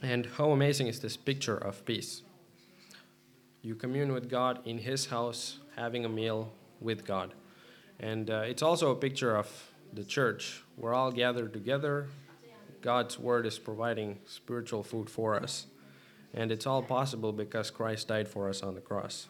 And 0.00 0.26
how 0.36 0.52
amazing 0.52 0.86
is 0.86 1.00
this 1.00 1.16
picture 1.16 1.56
of 1.56 1.84
peace? 1.84 2.22
you 3.64 3.74
commune 3.74 4.12
with 4.12 4.28
God 4.28 4.58
in 4.66 4.76
His 4.76 5.06
house, 5.06 5.58
having 5.74 6.04
a 6.04 6.08
meal 6.08 6.52
with 6.80 7.06
God. 7.06 7.32
And 7.98 8.28
uh, 8.28 8.42
it's 8.44 8.60
also 8.60 8.90
a 8.90 8.94
picture 8.94 9.34
of 9.34 9.48
the 9.94 10.04
church. 10.04 10.62
We're 10.76 10.92
all 10.92 11.10
gathered 11.10 11.54
together. 11.54 12.08
God's 12.82 13.18
word 13.18 13.46
is 13.46 13.58
providing 13.58 14.18
spiritual 14.26 14.82
food 14.82 15.08
for 15.08 15.34
us. 15.34 15.66
And 16.34 16.52
it's 16.52 16.66
all 16.66 16.82
possible 16.82 17.32
because 17.32 17.70
Christ 17.70 18.08
died 18.08 18.28
for 18.28 18.50
us 18.50 18.62
on 18.62 18.74
the 18.74 18.82
cross. 18.82 19.28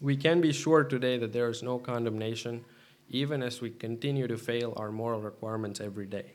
We 0.00 0.16
can 0.16 0.40
be 0.40 0.52
sure 0.52 0.84
today 0.84 1.18
that 1.18 1.32
there 1.32 1.48
is 1.48 1.62
no 1.62 1.78
condemnation, 1.78 2.64
even 3.10 3.42
as 3.42 3.60
we 3.60 3.70
continue 3.70 4.28
to 4.28 4.36
fail 4.36 4.72
our 4.76 4.92
moral 4.92 5.20
requirements 5.20 5.80
every 5.80 6.06
day. 6.06 6.32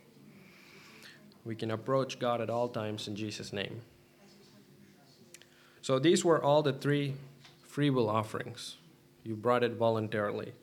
We 1.45 1.55
can 1.55 1.71
approach 1.71 2.19
God 2.19 2.41
at 2.41 2.49
all 2.49 2.67
times 2.67 3.07
in 3.07 3.15
Jesus' 3.15 3.53
name. 3.53 3.81
So 5.81 5.97
these 5.99 6.25
were 6.25 6.43
all 6.43 6.61
the 6.61 6.73
three 6.73 7.15
free 7.67 7.89
will 7.89 8.09
offerings. 8.09 8.77
You 9.23 9.35
brought 9.35 9.63
it 9.63 9.73
voluntarily. 9.73 10.53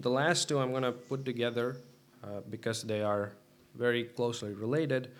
The 0.00 0.10
last 0.10 0.48
two 0.48 0.58
I'm 0.58 0.70
going 0.70 0.82
to 0.82 0.92
put 0.92 1.24
together 1.24 1.76
uh, 2.24 2.40
because 2.48 2.82
they 2.82 3.02
are 3.02 3.32
very 3.76 4.04
closely 4.04 4.52
related 4.54 5.10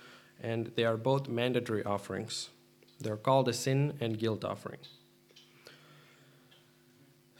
and 0.42 0.72
they 0.74 0.84
are 0.84 0.96
both 0.96 1.28
mandatory 1.28 1.84
offerings. 1.84 2.50
They're 3.00 3.16
called 3.16 3.48
a 3.48 3.52
sin 3.52 3.94
and 4.00 4.18
guilt 4.18 4.44
offering. 4.44 4.80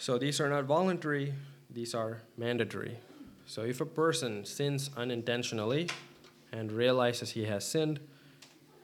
So 0.01 0.17
these 0.17 0.41
are 0.41 0.49
not 0.49 0.65
voluntary, 0.65 1.35
these 1.69 1.95
are 1.95 2.23
mandatory. 2.39 2.97
So 3.45 3.65
if 3.65 3.83
a 3.83 3.85
person 3.85 4.47
sins 4.47 4.89
unintentionally 4.97 5.91
and 6.53 6.73
realizes 6.73 7.33
he 7.33 7.45
has 7.45 7.67
sinned, 7.67 8.01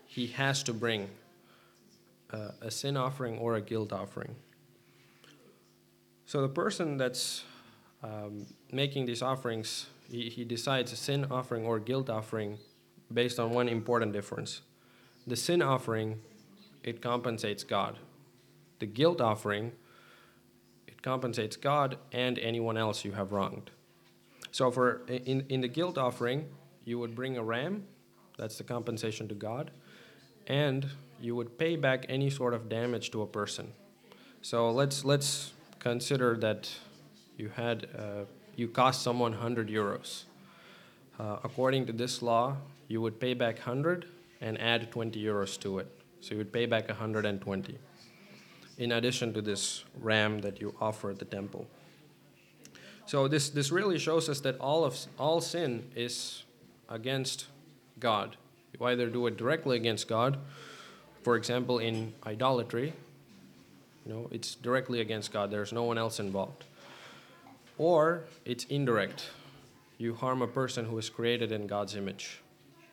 he 0.04 0.26
has 0.26 0.62
to 0.64 0.74
bring 0.74 1.08
uh, 2.30 2.50
a 2.60 2.70
sin 2.70 2.98
offering 2.98 3.38
or 3.38 3.54
a 3.54 3.62
guilt 3.62 3.94
offering. 3.94 4.36
So 6.26 6.42
the 6.42 6.50
person 6.50 6.98
that's 6.98 7.44
um, 8.02 8.44
making 8.70 9.06
these 9.06 9.22
offerings, 9.22 9.86
he, 10.10 10.28
he 10.28 10.44
decides 10.44 10.92
a 10.92 10.96
sin 10.96 11.28
offering 11.30 11.64
or 11.64 11.78
guilt 11.78 12.10
offering 12.10 12.58
based 13.10 13.40
on 13.40 13.52
one 13.52 13.70
important 13.70 14.12
difference. 14.12 14.60
The 15.26 15.36
sin 15.36 15.62
offering, 15.62 16.20
it 16.82 17.00
compensates 17.00 17.64
God. 17.64 17.98
The 18.80 18.86
guilt 18.86 19.22
offering, 19.22 19.72
compensates 21.06 21.56
God 21.56 21.98
and 22.10 22.36
anyone 22.36 22.76
else 22.76 23.04
you 23.04 23.12
have 23.12 23.30
wronged. 23.30 23.70
So 24.50 24.72
for 24.72 25.02
in, 25.06 25.46
in 25.48 25.60
the 25.60 25.68
guilt 25.68 25.96
offering, 25.96 26.46
you 26.84 26.98
would 26.98 27.14
bring 27.14 27.36
a 27.38 27.44
ram, 27.44 27.84
that's 28.36 28.58
the 28.58 28.64
compensation 28.64 29.28
to 29.28 29.34
God, 29.36 29.70
and 30.48 30.84
you 31.20 31.36
would 31.36 31.58
pay 31.58 31.76
back 31.76 32.06
any 32.08 32.28
sort 32.28 32.54
of 32.54 32.68
damage 32.68 33.12
to 33.12 33.22
a 33.22 33.26
person. 33.26 33.72
So 34.42 34.72
let's 34.72 35.04
let's 35.04 35.52
consider 35.78 36.36
that 36.38 36.74
you 37.38 37.50
had 37.50 37.86
uh, 37.96 38.24
you 38.56 38.66
cost 38.66 39.02
someone 39.02 39.30
100 39.30 39.68
euros. 39.68 40.24
Uh, 41.20 41.36
according 41.44 41.86
to 41.86 41.92
this 41.92 42.20
law, 42.20 42.56
you 42.88 43.00
would 43.00 43.20
pay 43.20 43.34
back 43.34 43.58
100 43.58 44.06
and 44.40 44.60
add 44.60 44.90
20 44.90 45.22
euros 45.22 45.56
to 45.60 45.78
it. 45.78 45.86
So 46.20 46.32
you 46.32 46.38
would 46.38 46.52
pay 46.52 46.66
back 46.66 46.88
120 46.88 47.78
in 48.78 48.92
addition 48.92 49.32
to 49.34 49.42
this 49.42 49.84
ram 50.00 50.40
that 50.40 50.60
you 50.60 50.74
offer 50.80 51.10
at 51.10 51.18
the 51.18 51.24
temple. 51.24 51.66
So 53.06 53.28
this, 53.28 53.50
this 53.50 53.70
really 53.70 53.98
shows 53.98 54.28
us 54.28 54.40
that 54.40 54.58
all 54.58 54.84
of 54.84 54.98
all 55.18 55.40
sin 55.40 55.90
is 55.94 56.42
against 56.88 57.46
God. 58.00 58.36
You 58.78 58.84
either 58.86 59.08
do 59.08 59.26
it 59.26 59.36
directly 59.36 59.76
against 59.76 60.08
God 60.08 60.38
for 61.26 61.34
example, 61.34 61.80
in 61.80 62.14
idolatry, 62.24 62.92
you 64.04 64.12
know, 64.12 64.28
it's 64.30 64.54
directly 64.54 65.00
against 65.00 65.32
God. 65.32 65.50
There's 65.50 65.72
no 65.72 65.82
one 65.82 65.98
else 65.98 66.20
involved. 66.20 66.62
Or 67.78 68.22
it's 68.44 68.62
indirect. 68.66 69.30
You 69.98 70.14
harm 70.14 70.40
a 70.40 70.46
person 70.46 70.84
who 70.84 70.96
is 70.98 71.10
created 71.10 71.50
in 71.50 71.66
God's 71.66 71.96
image, 71.96 72.42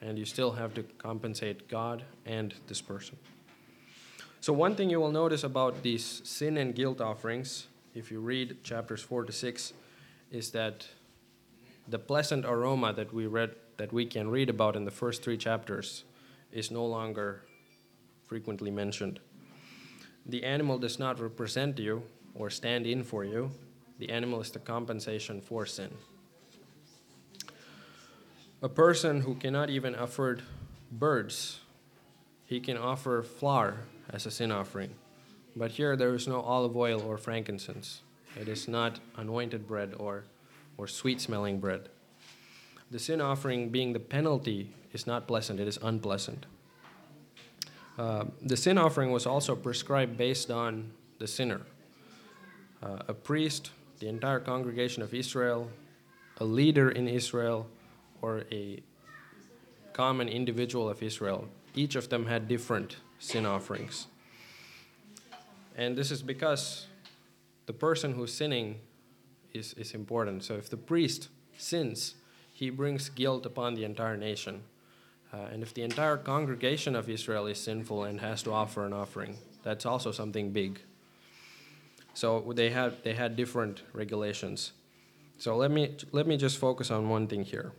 and 0.02 0.17
you 0.17 0.26
still 0.26 0.54
have 0.54 0.74
to 0.74 0.82
compensate 0.98 1.69
God 1.69 2.06
and 2.26 2.56
this 2.65 2.82
person. 2.82 3.17
So, 4.44 4.52
one 4.52 4.76
thing 4.76 4.90
you 4.90 5.00
will 5.00 5.14
notice 5.14 5.46
about 5.46 5.84
these 5.84 6.22
sin 6.26 6.58
and 6.58 6.76
guilt 6.76 7.00
offerings, 7.00 7.68
if 7.96 8.12
you 8.12 8.20
read 8.20 8.62
chapters 8.62 9.02
4 9.02 9.24
to 9.24 9.32
6, 9.32 9.72
is 10.32 10.52
that 10.52 10.86
the 11.88 11.98
pleasant 11.98 12.44
aroma 12.44 12.92
that 12.92 13.14
we 13.14 13.26
read 13.26 13.52
that 13.78 13.94
we 13.94 14.06
can 14.06 14.28
read 14.28 14.50
about 14.50 14.76
in 14.76 14.84
the 14.84 14.92
first 14.92 15.24
three 15.24 15.38
chapters 15.38 16.04
is 16.52 16.72
no 16.72 16.86
longer 16.86 17.46
frequently 18.28 18.70
mentioned. 18.70 19.22
The 20.26 20.44
animal 20.44 20.78
does 20.78 21.00
not 21.00 21.22
represent 21.22 21.80
you 21.80 22.04
or 22.36 22.50
stand 22.50 22.86
in 22.86 23.06
for 23.06 23.24
you, 23.24 23.50
the 23.98 24.10
animal 24.10 24.42
is 24.42 24.52
the 24.52 24.60
compensation 24.60 25.40
for 25.40 25.66
sin. 25.66 25.92
A 28.62 28.68
person 28.68 29.22
who 29.22 29.36
cannot 29.36 29.70
even 29.70 29.96
afford 29.96 30.42
birds, 30.92 31.62
he 32.46 32.60
can 32.60 32.76
offer 32.76 33.24
flour 33.24 33.86
as 34.10 34.26
a 34.26 34.32
sin 34.32 34.52
offering. 34.52 34.96
But 35.56 35.72
here 35.72 35.96
there 35.96 36.13
is 36.16 36.28
no 36.28 36.42
olive 36.42 36.76
oil 36.76 37.02
or 37.02 37.18
frankincense. 37.18 38.02
It 38.39 38.48
is 38.48 38.68
not 38.68 39.00
anointed 39.16 39.68
bread 39.68 39.94
or, 39.98 40.26
or 40.78 40.88
sweet 40.88 41.22
smelling 41.22 41.60
bread. 41.60 41.89
The 42.89 43.00
sin 43.00 43.22
offering, 43.22 43.70
being 43.70 43.94
the 43.94 44.00
penalty, 44.00 44.74
is 44.92 45.08
not 45.08 45.28
pleasant, 45.28 45.60
it 45.60 45.68
is 45.68 45.80
unpleasant. 45.82 46.46
Uh, 47.98 48.26
the 48.42 48.58
sin 48.58 48.78
offering 48.78 49.12
was 49.12 49.26
also 49.26 49.56
prescribed 49.56 50.18
based 50.18 50.50
on 50.50 50.92
the 51.20 51.28
sinner. 51.28 51.62
Uh, 52.82 53.00
a 53.08 53.13
priest, 53.13 53.72
the 54.00 54.08
entire 54.08 54.39
congregation 54.39 55.04
of 55.04 55.13
Israel, 55.13 55.70
a 56.38 56.44
leader 56.44 56.89
in 56.89 57.08
Israel, 57.08 57.68
or 58.22 58.44
a 58.52 58.82
common 59.94 60.28
individual 60.28 60.89
of 60.89 61.04
Israel. 61.04 61.48
Each 61.76 61.96
of 61.96 62.10
them 62.10 62.26
had 62.26 62.48
different 62.48 62.98
sin 63.24 63.46
offerings. 63.46 64.08
And 65.76 65.96
this 65.96 66.12
is 66.12 66.22
because 66.22 66.88
the 67.66 67.74
person 67.74 68.14
who's 68.14 68.34
sinning 68.34 68.80
is, 69.54 69.74
is 69.74 69.94
important. 69.94 70.44
So 70.44 70.56
if 70.56 70.70
the 70.70 70.78
priest 70.78 71.30
sins, 71.58 72.16
he 72.52 72.70
brings 72.70 73.10
guilt 73.10 73.46
upon 73.46 73.76
the 73.76 73.86
entire 73.86 74.18
nation. 74.18 74.64
Uh, 75.34 75.48
and 75.52 75.64
if 75.64 75.74
the 75.74 75.82
entire 75.82 76.18
congregation 76.18 76.96
of 76.96 77.10
Israel 77.10 77.48
is 77.48 77.60
sinful 77.60 78.04
and 78.04 78.20
has 78.20 78.44
to 78.44 78.52
offer 78.52 78.86
an 78.86 78.94
offering, 78.94 79.38
that's 79.64 79.86
also 79.86 80.12
something 80.12 80.52
big. 80.52 80.82
So 82.14 82.54
they 82.56 82.70
had 82.70 83.04
they 83.04 83.16
had 83.16 83.36
different 83.36 83.82
regulations. 83.94 84.74
So 85.40 85.58
let 85.58 85.72
me 85.72 85.96
let 86.12 86.28
me 86.28 86.38
just 86.38 86.58
focus 86.60 86.92
on 86.92 87.10
one 87.10 87.26
thing 87.28 87.44
here. 87.44 87.72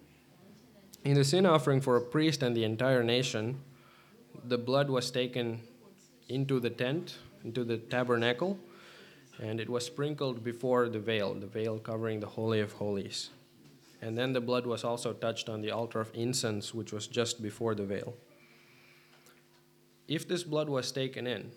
In 1.04 1.14
the 1.14 1.22
sin 1.22 1.46
offering 1.46 1.80
for 1.80 1.96
a 1.96 2.00
priest 2.00 2.42
and 2.42 2.56
the 2.56 2.64
entire 2.64 3.04
nation, 3.04 3.60
the 4.42 4.58
blood 4.58 4.90
was 4.90 5.10
taken 5.10 5.60
into 6.28 6.60
the 6.60 6.70
tent, 6.70 7.18
into 7.44 7.64
the 7.64 7.78
tabernacle, 7.78 8.58
and 9.40 9.60
it 9.60 9.68
was 9.68 9.84
sprinkled 9.84 10.44
before 10.44 10.88
the 10.88 10.98
veil, 10.98 11.34
the 11.34 11.46
veil 11.46 11.78
covering 11.78 12.20
the 12.20 12.26
holy 12.26 12.60
of 12.60 12.72
holies. 12.72 13.30
And 14.00 14.16
then 14.18 14.32
the 14.32 14.40
blood 14.40 14.66
was 14.66 14.84
also 14.84 15.12
touched 15.12 15.48
on 15.48 15.60
the 15.62 15.70
altar 15.70 16.00
of 16.00 16.10
incense, 16.14 16.74
which 16.74 16.92
was 16.92 17.06
just 17.06 17.42
before 17.42 17.74
the 17.74 17.84
veil. 17.84 18.14
If 20.08 20.28
this 20.28 20.42
blood 20.42 20.68
was 20.68 20.92
taken 20.92 21.26
in, 21.26 21.50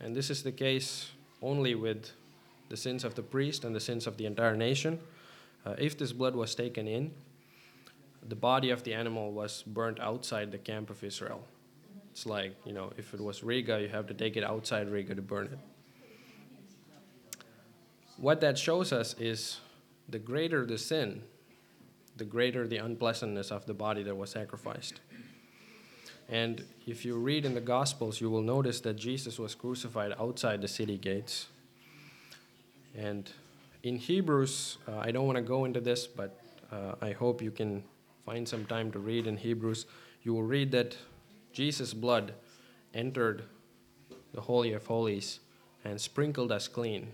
and 0.00 0.14
this 0.14 0.30
is 0.30 0.42
the 0.42 0.52
case 0.52 1.10
only 1.42 1.74
with 1.74 2.12
the 2.68 2.76
sins 2.76 3.04
of 3.04 3.14
the 3.14 3.22
priest 3.22 3.64
and 3.64 3.74
the 3.74 3.80
sins 3.80 4.06
of 4.06 4.16
the 4.16 4.26
entire 4.26 4.56
nation, 4.56 4.98
uh, 5.64 5.74
if 5.78 5.98
this 5.98 6.12
blood 6.12 6.34
was 6.34 6.54
taken 6.54 6.88
in, 6.88 7.12
the 8.26 8.36
body 8.36 8.70
of 8.70 8.82
the 8.82 8.94
animal 8.94 9.32
was 9.32 9.62
burnt 9.62 10.00
outside 10.00 10.50
the 10.50 10.58
camp 10.58 10.90
of 10.90 11.04
Israel. 11.04 11.46
It's 12.16 12.24
like, 12.24 12.56
you 12.64 12.72
know, 12.72 12.94
if 12.96 13.12
it 13.12 13.20
was 13.20 13.42
Riga, 13.42 13.78
you 13.78 13.88
have 13.88 14.06
to 14.06 14.14
take 14.14 14.38
it 14.38 14.42
outside 14.42 14.88
Riga 14.88 15.14
to 15.14 15.20
burn 15.20 15.48
it. 15.52 15.58
What 18.16 18.40
that 18.40 18.56
shows 18.56 18.90
us 18.90 19.14
is 19.18 19.60
the 20.08 20.18
greater 20.18 20.64
the 20.64 20.78
sin, 20.78 21.24
the 22.16 22.24
greater 22.24 22.66
the 22.66 22.78
unpleasantness 22.78 23.50
of 23.50 23.66
the 23.66 23.74
body 23.74 24.02
that 24.02 24.16
was 24.16 24.30
sacrificed. 24.30 25.00
And 26.30 26.64
if 26.86 27.04
you 27.04 27.16
read 27.16 27.44
in 27.44 27.52
the 27.52 27.60
Gospels, 27.60 28.18
you 28.18 28.30
will 28.30 28.40
notice 28.40 28.80
that 28.80 28.96
Jesus 28.96 29.38
was 29.38 29.54
crucified 29.54 30.14
outside 30.18 30.62
the 30.62 30.68
city 30.68 30.96
gates. 30.96 31.48
And 32.96 33.30
in 33.82 33.96
Hebrews, 33.96 34.78
uh, 34.88 34.96
I 35.00 35.10
don't 35.10 35.26
want 35.26 35.36
to 35.36 35.42
go 35.42 35.66
into 35.66 35.82
this, 35.82 36.06
but 36.06 36.40
uh, 36.72 36.94
I 37.02 37.12
hope 37.12 37.42
you 37.42 37.50
can 37.50 37.84
find 38.24 38.48
some 38.48 38.64
time 38.64 38.90
to 38.92 39.00
read 39.00 39.26
in 39.26 39.36
Hebrews. 39.36 39.84
You 40.22 40.32
will 40.32 40.44
read 40.44 40.72
that 40.72 40.96
Jesus' 41.56 41.94
blood 41.94 42.34
entered 42.92 43.44
the 44.34 44.42
Holy 44.42 44.74
of 44.74 44.84
Holies 44.84 45.40
and 45.86 45.98
sprinkled 45.98 46.52
us 46.52 46.68
clean, 46.68 47.12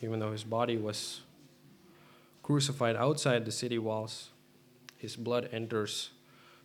even 0.00 0.20
though 0.20 0.30
his 0.30 0.44
body 0.44 0.76
was 0.76 1.22
crucified 2.44 2.94
outside 2.94 3.44
the 3.44 3.50
city 3.50 3.76
walls, 3.76 4.30
his 4.98 5.16
blood 5.16 5.48
enters 5.50 6.10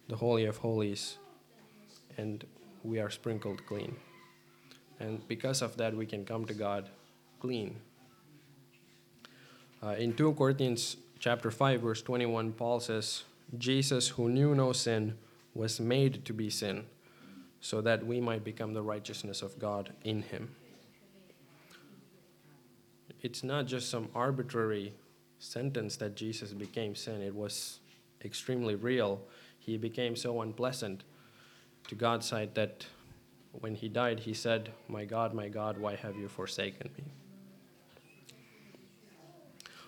the 0.08 0.18
Holy 0.18 0.46
of 0.46 0.58
Holies, 0.58 1.18
and 2.18 2.46
we 2.84 3.00
are 3.00 3.10
sprinkled 3.10 3.66
clean. 3.66 3.96
and 5.00 5.28
because 5.28 5.64
of 5.64 5.76
that, 5.78 5.96
we 5.96 6.06
can 6.06 6.24
come 6.24 6.46
to 6.46 6.54
God 6.54 6.88
clean. 7.40 7.78
Uh, 9.82 9.96
in 9.98 10.14
2 10.14 10.34
Corinthians 10.34 10.98
chapter 11.18 11.50
5, 11.50 11.82
verse 11.82 12.04
21, 12.04 12.52
Paul 12.52 12.80
says, 12.80 13.24
Jesus, 13.58 14.10
who 14.10 14.30
knew 14.30 14.54
no 14.54 14.72
sin, 14.72 15.18
was 15.54 15.80
made 15.80 16.26
to 16.26 16.34
be 16.34 16.50
sin, 16.50 16.86
so 17.62 17.82
that 17.82 18.06
we 18.06 18.20
might 18.20 18.44
become 18.44 18.74
the 18.74 18.82
righteousness 18.82 19.42
of 19.42 19.60
God 19.60 19.94
in 20.04 20.24
him. 20.24 20.56
It's 23.22 23.44
not 23.44 23.68
just 23.68 23.90
some 23.90 24.10
arbitrary 24.14 24.94
sentence 25.40 25.96
that 25.98 26.16
Jesus 26.16 26.54
became 26.54 26.96
sin, 26.96 27.22
it 27.22 27.36
was 27.36 27.80
extremely 28.24 28.76
real. 28.76 29.22
He 29.60 29.78
became 29.78 30.16
so 30.16 30.42
unpleasant 30.42 31.04
to 31.88 31.96
God's 31.96 32.28
sight 32.28 32.56
that 32.56 32.86
when 33.52 33.76
he 33.76 33.88
died, 33.88 34.22
he 34.22 34.34
said, 34.34 34.72
My 34.88 35.06
God, 35.06 35.34
my 35.34 35.48
God, 35.48 35.78
why 35.78 35.96
have 35.96 36.18
you 36.18 36.28
forsaken 36.28 36.90
me? 36.98 37.04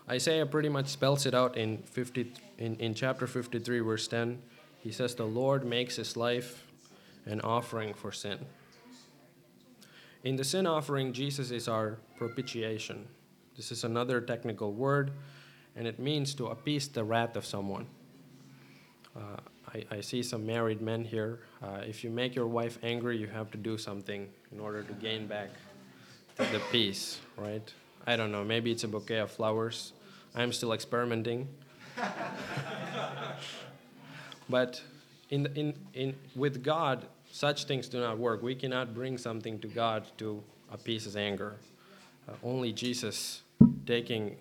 Isaiah 0.07 0.45
pretty 0.45 0.69
much 0.69 0.87
spells 0.87 1.25
it 1.25 1.33
out 1.33 1.57
in, 1.57 1.79
50, 1.79 2.31
in, 2.59 2.75
in 2.75 2.93
chapter 2.93 3.25
53, 3.25 3.79
verse 3.79 4.07
10. 4.07 4.41
He 4.85 4.91
says, 4.91 5.15
The 5.15 5.25
Lord 5.25 5.65
makes 5.65 5.95
his 5.95 6.15
life 6.15 6.67
an 7.25 7.41
offering 7.41 7.95
for 7.95 8.11
sin. 8.11 8.37
In 10.23 10.35
the 10.35 10.43
sin 10.43 10.67
offering, 10.67 11.11
Jesus 11.11 11.49
is 11.49 11.67
our 11.67 11.97
propitiation. 12.17 13.07
This 13.57 13.71
is 13.71 13.83
another 13.83 14.21
technical 14.21 14.73
word, 14.73 15.09
and 15.75 15.87
it 15.87 15.97
means 15.97 16.35
to 16.35 16.47
appease 16.49 16.87
the 16.87 17.03
wrath 17.03 17.35
of 17.35 17.47
someone. 17.47 17.87
Uh, 19.15 19.37
I, 19.73 19.85
I, 19.89 20.01
see 20.01 20.21
some 20.21 20.45
married 20.45 20.81
men 20.81 21.03
here. 21.03 21.39
Uh, 21.63 21.81
if 21.87 22.03
you 22.03 22.11
make 22.11 22.35
your 22.35 22.47
wife 22.47 22.77
angry, 22.83 23.17
you 23.17 23.25
have 23.25 23.49
to 23.51 23.57
do 23.57 23.79
something 23.79 24.29
in 24.51 24.59
order 24.59 24.83
to 24.83 24.93
gain 24.93 25.25
back 25.25 25.49
the 26.35 26.61
peace, 26.71 27.21
right? 27.37 27.73
I 28.05 28.15
don't 28.15 28.31
know, 28.31 28.43
maybe 28.43 28.71
it's 28.71 28.83
a 28.83 28.87
bouquet 28.87 29.17
of 29.17 29.31
flowers. 29.31 29.93
I'm 30.35 30.53
still 30.53 30.73
experimenting. 30.73 31.47
but 34.49 34.81
in, 35.29 35.47
in, 35.55 35.73
in, 35.93 36.15
with 36.35 36.63
God, 36.63 37.05
such 37.31 37.65
things 37.65 37.87
do 37.87 37.99
not 37.99 38.17
work. 38.17 38.41
We 38.41 38.55
cannot 38.55 38.93
bring 38.93 39.17
something 39.17 39.59
to 39.59 39.67
God 39.67 40.05
to 40.17 40.43
appease 40.71 41.05
his 41.05 41.15
anger. 41.15 41.55
Uh, 42.27 42.33
only 42.43 42.71
Jesus 42.71 43.41
taking 43.85 44.35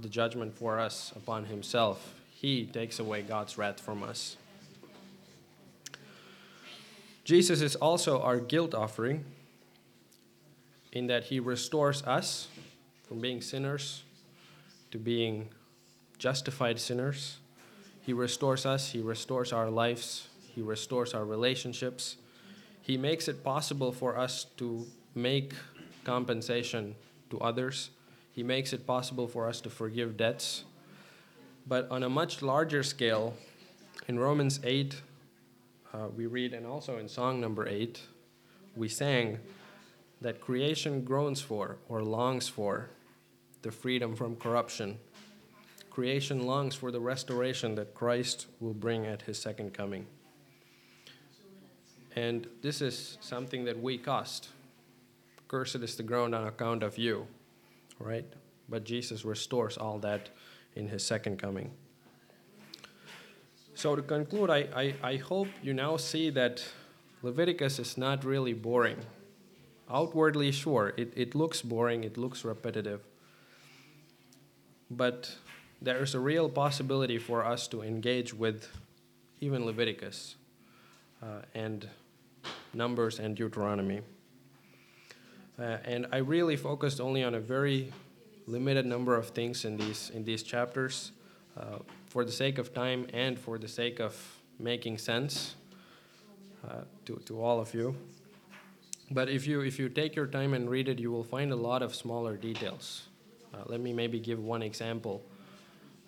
the 0.00 0.08
judgment 0.08 0.56
for 0.56 0.78
us 0.78 1.12
upon 1.16 1.44
himself, 1.44 2.14
he 2.30 2.66
takes 2.66 2.98
away 2.98 3.22
God's 3.22 3.58
wrath 3.58 3.80
from 3.80 4.02
us. 4.02 4.36
Jesus 7.24 7.60
is 7.60 7.76
also 7.76 8.20
our 8.20 8.38
guilt 8.38 8.74
offering 8.74 9.24
in 10.92 11.06
that 11.06 11.24
he 11.24 11.38
restores 11.38 12.02
us 12.02 12.48
from 13.06 13.20
being 13.20 13.40
sinners 13.40 14.02
to 14.90 14.98
being 14.98 15.48
justified 16.18 16.80
sinners. 16.80 17.39
He 18.00 18.12
restores 18.12 18.66
us, 18.66 18.92
He 18.92 19.00
restores 19.00 19.52
our 19.52 19.70
lives, 19.70 20.28
He 20.54 20.62
restores 20.62 21.14
our 21.14 21.24
relationships. 21.24 22.16
He 22.82 22.96
makes 22.96 23.28
it 23.28 23.44
possible 23.44 23.92
for 23.92 24.18
us 24.18 24.46
to 24.56 24.86
make 25.14 25.52
compensation 26.04 26.94
to 27.30 27.38
others. 27.40 27.90
He 28.32 28.42
makes 28.42 28.72
it 28.72 28.86
possible 28.86 29.28
for 29.28 29.48
us 29.48 29.60
to 29.60 29.70
forgive 29.70 30.16
debts. 30.16 30.64
But 31.66 31.90
on 31.90 32.02
a 32.02 32.08
much 32.08 32.42
larger 32.42 32.82
scale, 32.82 33.34
in 34.08 34.18
Romans 34.18 34.60
8, 34.64 34.96
uh, 35.92 36.08
we 36.16 36.26
read, 36.26 36.54
and 36.54 36.66
also 36.66 36.98
in 36.98 37.08
song 37.08 37.40
number 37.40 37.68
8, 37.68 38.00
we 38.76 38.88
sang 38.88 39.38
that 40.20 40.40
creation 40.40 41.04
groans 41.04 41.40
for 41.40 41.76
or 41.88 42.02
longs 42.02 42.48
for 42.48 42.88
the 43.62 43.70
freedom 43.70 44.16
from 44.16 44.36
corruption. 44.36 44.98
Creation 46.00 46.46
longs 46.46 46.74
for 46.74 46.90
the 46.90 46.98
restoration 46.98 47.74
that 47.74 47.92
Christ 47.94 48.46
will 48.58 48.72
bring 48.72 49.04
at 49.04 49.20
his 49.20 49.38
second 49.38 49.74
coming. 49.74 50.06
And 52.16 52.46
this 52.62 52.80
is 52.80 53.18
something 53.20 53.66
that 53.66 53.78
we 53.78 53.98
cost. 53.98 54.48
Cursed 55.46 55.76
is 55.76 55.96
the 55.96 56.02
ground 56.02 56.34
on 56.34 56.46
account 56.46 56.82
of 56.82 56.96
you, 56.96 57.26
right? 57.98 58.24
But 58.70 58.84
Jesus 58.84 59.26
restores 59.26 59.76
all 59.76 59.98
that 59.98 60.30
in 60.74 60.88
his 60.88 61.04
second 61.04 61.38
coming. 61.38 61.70
So, 63.74 63.94
to 63.94 64.00
conclude, 64.00 64.48
I, 64.48 64.68
I, 64.74 64.94
I 65.02 65.16
hope 65.16 65.48
you 65.62 65.74
now 65.74 65.98
see 65.98 66.30
that 66.30 66.64
Leviticus 67.20 67.78
is 67.78 67.98
not 67.98 68.24
really 68.24 68.54
boring. 68.54 69.00
Outwardly, 69.90 70.50
sure, 70.50 70.94
it, 70.96 71.12
it 71.14 71.34
looks 71.34 71.60
boring, 71.60 72.04
it 72.04 72.16
looks 72.16 72.42
repetitive. 72.42 73.02
But 74.90 75.36
there 75.82 76.02
is 76.02 76.14
a 76.14 76.20
real 76.20 76.48
possibility 76.48 77.18
for 77.18 77.44
us 77.44 77.66
to 77.68 77.82
engage 77.82 78.34
with 78.34 78.68
even 79.40 79.64
Leviticus 79.64 80.36
uh, 81.22 81.42
and 81.54 81.88
Numbers 82.74 83.18
and 83.18 83.36
Deuteronomy. 83.36 84.02
Uh, 85.58 85.78
and 85.84 86.06
I 86.12 86.18
really 86.18 86.56
focused 86.56 87.00
only 87.00 87.22
on 87.24 87.34
a 87.34 87.40
very 87.40 87.92
limited 88.46 88.86
number 88.86 89.16
of 89.16 89.28
things 89.30 89.64
in 89.64 89.76
these 89.76 90.10
in 90.14 90.24
these 90.24 90.42
chapters, 90.42 91.12
uh, 91.56 91.78
for 92.06 92.24
the 92.24 92.32
sake 92.32 92.58
of 92.58 92.72
time 92.72 93.06
and 93.12 93.38
for 93.38 93.58
the 93.58 93.68
sake 93.68 94.00
of 94.00 94.14
making 94.58 94.98
sense 94.98 95.54
uh, 96.66 96.82
to 97.04 97.16
to 97.26 97.42
all 97.42 97.60
of 97.60 97.74
you. 97.74 97.94
But 99.10 99.28
if 99.28 99.46
you 99.46 99.60
if 99.60 99.78
you 99.78 99.88
take 99.88 100.14
your 100.16 100.26
time 100.26 100.54
and 100.54 100.70
read 100.70 100.88
it, 100.88 100.98
you 100.98 101.10
will 101.10 101.24
find 101.24 101.52
a 101.52 101.56
lot 101.56 101.82
of 101.82 101.94
smaller 101.94 102.36
details. 102.36 103.08
Uh, 103.52 103.64
let 103.66 103.80
me 103.80 103.92
maybe 103.92 104.18
give 104.20 104.38
one 104.38 104.62
example. 104.62 105.22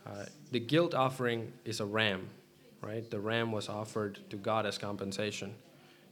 Uh, 0.06 0.24
the 0.50 0.60
guilt 0.60 0.94
offering 0.94 1.52
is 1.64 1.80
a 1.80 1.86
ram, 1.86 2.28
right? 2.80 3.08
The 3.10 3.20
ram 3.20 3.52
was 3.52 3.68
offered 3.68 4.18
to 4.30 4.36
God 4.36 4.66
as 4.66 4.78
compensation. 4.78 5.54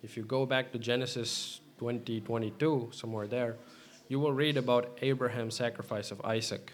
If 0.03 0.17
you 0.17 0.23
go 0.23 0.47
back 0.47 0.73
to 0.73 0.79
Genesis 0.79 1.61
20, 1.79 2.21
22, 2.21 2.91
somewhere 2.93 3.27
there, 3.27 3.57
you 4.09 4.19
will 4.19 4.33
read 4.33 4.57
about 4.57 4.99
Abraham's 5.03 5.57
sacrifice 5.57 6.11
of 6.11 6.21
Isaac. 6.25 6.73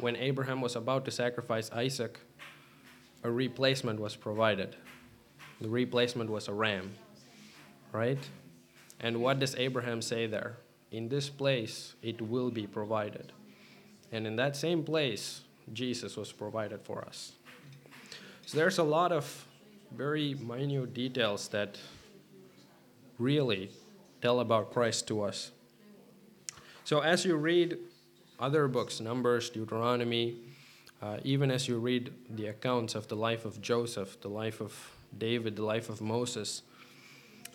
When 0.00 0.16
Abraham 0.16 0.60
was 0.60 0.76
about 0.76 1.04
to 1.06 1.10
sacrifice 1.10 1.70
Isaac, 1.72 2.20
a 3.24 3.30
replacement 3.30 4.00
was 4.00 4.16
provided. 4.16 4.76
The 5.60 5.68
replacement 5.68 6.30
was 6.30 6.46
a 6.46 6.52
ram, 6.52 6.94
right? 7.92 8.18
And 9.00 9.20
what 9.20 9.38
does 9.38 9.54
Abraham 9.56 10.02
say 10.02 10.26
there? 10.26 10.58
In 10.90 11.08
this 11.08 11.28
place 11.28 11.94
it 12.02 12.22
will 12.22 12.50
be 12.50 12.66
provided. 12.66 13.32
And 14.10 14.26
in 14.26 14.36
that 14.36 14.56
same 14.56 14.84
place, 14.84 15.42
Jesus 15.72 16.16
was 16.16 16.32
provided 16.32 16.82
for 16.82 17.04
us. 17.04 17.32
So 18.46 18.56
there's 18.56 18.78
a 18.78 18.82
lot 18.82 19.12
of 19.12 19.46
very 19.94 20.34
minute 20.34 20.94
details 20.94 21.48
that 21.48 21.78
really 23.18 23.70
tell 24.22 24.40
about 24.40 24.72
Christ 24.72 25.06
to 25.08 25.22
us. 25.22 25.50
So 26.84 27.00
as 27.00 27.24
you 27.24 27.36
read 27.36 27.76
other 28.40 28.68
books, 28.68 29.00
Numbers, 29.00 29.50
Deuteronomy, 29.50 30.36
uh, 31.02 31.18
even 31.22 31.50
as 31.50 31.68
you 31.68 31.78
read 31.78 32.12
the 32.30 32.46
accounts 32.46 32.94
of 32.94 33.08
the 33.08 33.16
life 33.16 33.44
of 33.44 33.60
Joseph, 33.60 34.20
the 34.20 34.28
life 34.28 34.60
of 34.60 34.72
David, 35.16 35.56
the 35.56 35.64
life 35.64 35.88
of 35.88 36.00
Moses, 36.00 36.62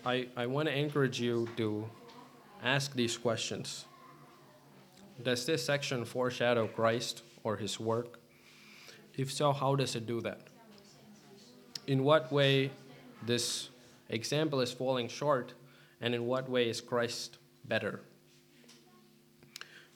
I, 0.06 0.28
I 0.36 0.46
want 0.46 0.68
to 0.68 0.78
encourage 0.78 1.20
you 1.20 1.48
to 1.58 1.90
ask 2.64 2.94
these 2.94 3.18
questions 3.18 3.86
Does 5.22 5.46
this 5.46 5.66
section 5.66 6.06
foreshadow 6.06 6.68
Christ 6.68 7.24
or 7.44 7.58
his 7.58 7.80
work? 7.80 8.20
If 9.16 9.32
so, 9.32 9.52
how 9.52 9.76
does 9.76 9.96
it 9.96 10.06
do 10.08 10.22
that? 10.22 10.42
In 11.88 12.04
what 12.04 12.32
way 12.32 12.72
this 13.26 13.70
example 14.10 14.62
is 14.62 14.72
falling 14.72 15.08
short, 15.08 15.54
and 16.02 16.16
in 16.16 16.26
what 16.26 16.50
way 16.50 16.70
is 16.70 16.82
Christ 16.82 17.38
better? 17.66 18.02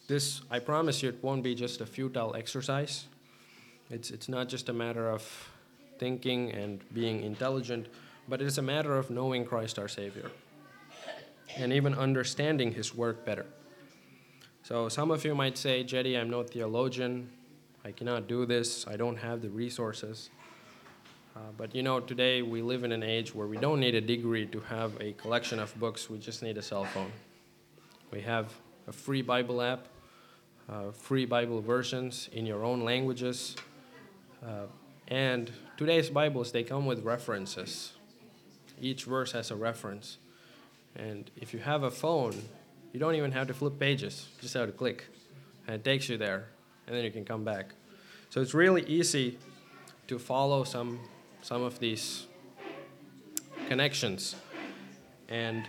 This, 0.07 0.41
I 0.49 0.59
promise 0.59 1.03
you, 1.03 1.09
it 1.09 1.21
won't 1.21 1.43
be 1.43 1.53
just 1.53 1.81
a 1.81 1.85
futile 1.85 2.35
exercise. 2.35 3.05
It's, 3.89 4.09
it's 4.11 4.29
not 4.29 4.47
just 4.47 4.69
a 4.69 4.73
matter 4.73 5.09
of 5.09 5.49
thinking 5.99 6.51
and 6.51 6.81
being 6.93 7.23
intelligent, 7.23 7.87
but 8.29 8.41
it 8.41 8.45
is 8.45 8.57
a 8.57 8.61
matter 8.61 8.97
of 8.97 9.09
knowing 9.09 9.45
Christ 9.45 9.79
our 9.79 9.87
Savior 9.87 10.29
and 11.55 11.73
even 11.73 11.93
understanding 11.93 12.73
his 12.73 12.93
work 12.93 13.25
better. 13.25 13.45
So 14.67 14.89
some 14.89 15.11
of 15.11 15.23
you 15.23 15.33
might 15.33 15.57
say, 15.57 15.81
Jetty, 15.81 16.17
I'm 16.17 16.29
no 16.29 16.43
theologian. 16.43 17.29
I 17.85 17.93
cannot 17.93 18.27
do 18.27 18.45
this. 18.45 18.85
I 18.85 18.97
don't 18.97 19.15
have 19.15 19.41
the 19.41 19.47
resources. 19.47 20.29
Uh, 21.33 21.39
but 21.57 21.73
you 21.73 21.81
know, 21.81 22.01
today 22.01 22.41
we 22.41 22.61
live 22.61 22.83
in 22.83 22.91
an 22.91 23.01
age 23.01 23.33
where 23.33 23.47
we 23.47 23.55
don't 23.55 23.79
need 23.79 23.95
a 23.95 24.01
degree 24.01 24.45
to 24.47 24.59
have 24.59 24.91
a 24.99 25.13
collection 25.13 25.59
of 25.59 25.73
books. 25.79 26.09
We 26.09 26.17
just 26.17 26.43
need 26.43 26.57
a 26.57 26.61
cell 26.61 26.83
phone. 26.83 27.13
We 28.11 28.19
have 28.23 28.51
a 28.89 28.91
free 28.91 29.21
Bible 29.21 29.61
app, 29.61 29.87
uh, 30.67 30.91
free 30.91 31.25
Bible 31.25 31.61
versions 31.61 32.27
in 32.33 32.45
your 32.45 32.65
own 32.65 32.81
languages. 32.81 33.55
Uh, 34.45 34.65
and 35.07 35.49
today's 35.77 36.09
Bibles, 36.09 36.51
they 36.51 36.63
come 36.63 36.85
with 36.85 37.05
references. 37.05 37.93
Each 38.81 39.05
verse 39.05 39.31
has 39.31 39.49
a 39.49 39.55
reference. 39.55 40.17
And 40.93 41.31
if 41.37 41.53
you 41.53 41.59
have 41.59 41.83
a 41.83 41.91
phone, 41.91 42.33
you 42.97 42.99
don't 42.99 43.13
even 43.13 43.31
have 43.31 43.45
to 43.45 43.53
flip 43.53 43.77
pages, 43.77 44.25
you 44.35 44.41
just 44.41 44.55
have 44.55 44.65
to 44.65 44.71
click. 44.71 45.05
And 45.67 45.75
it 45.75 45.83
takes 45.83 46.09
you 46.09 46.17
there, 46.17 46.47
and 46.87 46.95
then 46.95 47.03
you 47.03 47.11
can 47.11 47.25
come 47.25 47.43
back. 47.43 47.67
So 48.31 48.41
it's 48.41 48.55
really 48.55 48.81
easy 48.87 49.37
to 50.07 50.17
follow 50.17 50.63
some, 50.63 50.99
some 51.43 51.61
of 51.61 51.77
these 51.77 52.25
connections. 53.67 54.35
And 55.29 55.67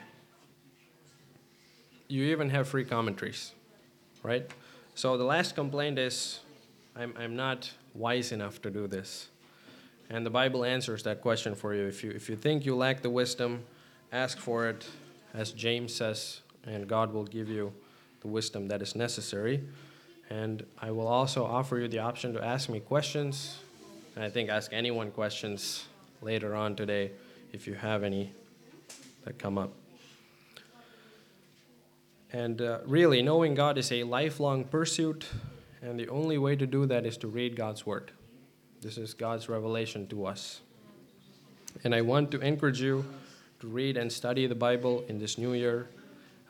you 2.09 2.25
even 2.25 2.49
have 2.49 2.67
free 2.67 2.87
commentaries, 2.87 3.53
right? 4.23 4.51
So 4.95 5.19
the 5.19 5.25
last 5.25 5.55
complaint 5.55 5.99
is 5.99 6.41
I'm, 6.97 7.13
I'm 7.19 7.37
not 7.37 7.71
wise 7.93 8.33
enough 8.33 8.63
to 8.63 8.71
do 8.71 8.87
this. 8.87 9.29
And 10.09 10.25
the 10.25 10.31
Bible 10.31 10.65
answers 10.65 11.03
that 11.03 11.21
question 11.21 11.55
for 11.55 11.75
you. 11.75 11.83
If 11.83 12.03
you, 12.03 12.11
if 12.11 12.31
you 12.31 12.37
think 12.37 12.65
you 12.65 12.75
lack 12.75 13.03
the 13.03 13.11
wisdom, 13.11 13.65
ask 14.13 14.39
for 14.39 14.71
it, 14.71 14.89
as 15.35 15.53
James 15.53 15.95
says, 15.95 16.41
and 16.69 16.87
God 16.87 17.13
will 17.13 17.25
give 17.25 17.49
you 17.49 17.73
the 18.21 18.29
wisdom 18.29 18.69
that 18.69 18.83
is 18.83 18.95
necessary. 18.95 19.63
And 20.31 20.65
I 20.79 20.91
will 20.91 21.09
also 21.09 21.45
offer 21.45 21.79
you 21.79 21.89
the 21.89 22.01
option 22.01 22.35
to 22.35 22.45
ask 22.45 22.69
me 22.69 22.81
questions. 22.81 23.59
And 24.15 24.25
I 24.25 24.31
think 24.31 24.51
ask 24.51 24.73
anyone 24.73 25.11
questions 25.11 25.87
later 26.21 26.55
on 26.55 26.77
today 26.77 27.13
if 27.53 27.67
you 27.67 27.75
have 27.75 28.03
any 28.03 28.33
that 29.25 29.39
come 29.39 29.57
up. 29.59 29.73
And 32.33 32.61
uh, 32.61 32.81
really, 32.85 33.23
knowing 33.23 33.55
God 33.55 33.79
is 33.79 33.91
a 33.91 34.05
lifelong 34.05 34.65
pursuit, 34.65 35.27
and 35.81 35.99
the 35.99 36.09
only 36.09 36.37
way 36.37 36.57
to 36.57 36.67
do 36.67 36.85
that 36.85 37.07
is 37.07 37.17
to 37.19 37.29
read 37.29 37.57
God's 37.57 37.87
Word. 37.87 38.11
This 38.83 38.99
is 38.99 39.15
God's 39.15 39.49
revelation 39.49 40.07
to 40.09 40.27
us. 40.27 40.61
And 41.85 41.95
I 41.95 42.03
want 42.03 42.31
to 42.33 42.41
encourage 42.41 42.83
you 42.83 43.05
to 43.61 43.67
read 43.67 43.97
and 43.97 44.13
study 44.13 44.47
the 44.47 44.55
Bible 44.55 45.05
in 45.09 45.19
this 45.19 45.39
new 45.39 45.55
year, 45.55 45.89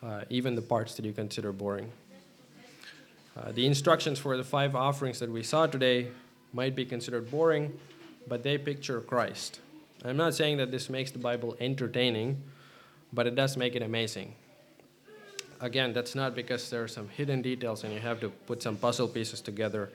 uh, 0.03 0.21
even 0.29 0.55
the 0.55 0.61
parts 0.61 0.95
that 0.95 1.05
you 1.05 1.13
consider 1.13 1.51
boring. 1.51 1.91
Uh, 3.37 3.51
the 3.51 3.65
instructions 3.65 4.19
for 4.19 4.35
the 4.37 4.43
five 4.43 4.75
offerings 4.75 5.19
that 5.19 5.29
we 5.29 5.43
saw 5.43 5.65
today 5.65 6.07
might 6.53 6.75
be 6.75 6.85
considered 6.85 7.29
boring, 7.29 7.77
but 8.27 8.43
they 8.43 8.57
picture 8.57 8.99
Christ. 9.01 9.59
I'm 10.03 10.17
not 10.17 10.33
saying 10.33 10.57
that 10.57 10.71
this 10.71 10.89
makes 10.89 11.11
the 11.11 11.19
Bible 11.19 11.55
entertaining, 11.59 12.41
but 13.13 13.27
it 13.27 13.35
does 13.35 13.57
make 13.57 13.75
it 13.75 13.81
amazing. 13.81 14.35
Again, 15.61 15.93
that's 15.93 16.15
not 16.15 16.35
because 16.35 16.69
there 16.69 16.83
are 16.83 16.87
some 16.87 17.09
hidden 17.09 17.41
details 17.41 17.83
and 17.83 17.93
you 17.93 17.99
have 17.99 18.21
to 18.21 18.29
put 18.29 18.63
some 18.63 18.77
puzzle 18.77 19.09
pieces 19.09 19.41
together, 19.41 19.89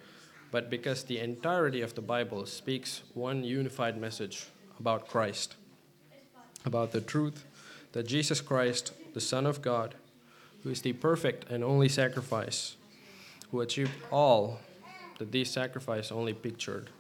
but 0.51 0.69
because 0.69 1.05
the 1.05 1.19
entirety 1.19 1.81
of 1.81 1.95
the 1.95 2.03
Bible 2.03 2.45
speaks 2.45 3.03
one 3.15 3.43
unified 3.43 3.99
message 3.99 4.47
about 4.79 5.09
Christ, 5.09 5.55
about 6.67 6.93
the 6.93 7.01
truth 7.01 7.45
that 7.95 8.09
Jesus 8.09 8.41
Christ, 8.41 8.93
the 9.15 9.21
Son 9.21 9.47
of 9.47 9.63
God, 9.63 9.95
who 10.63 10.71
is 10.71 10.83
the 10.83 10.93
perfect 10.93 11.49
and 11.49 11.63
only 11.63 11.89
sacrifice, 11.89 12.75
who 13.53 13.61
achieved 13.61 13.93
all 14.11 14.59
that 15.19 15.31
this 15.31 15.53
sacrifice 15.53 16.11
only 16.11 16.35
pictured. 16.35 16.91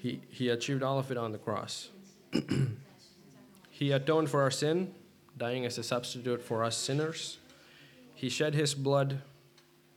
He, 0.00 0.22
he 0.30 0.48
achieved 0.48 0.82
all 0.82 0.98
of 0.98 1.10
it 1.10 1.18
on 1.18 1.32
the 1.32 1.38
cross. 1.38 1.90
he 3.70 3.92
atoned 3.92 4.30
for 4.30 4.40
our 4.40 4.50
sin, 4.50 4.94
dying 5.36 5.66
as 5.66 5.76
a 5.76 5.82
substitute 5.82 6.42
for 6.42 6.64
us 6.64 6.78
sinners. 6.78 7.36
He 8.14 8.30
shed 8.30 8.54
his 8.54 8.74
blood 8.74 9.20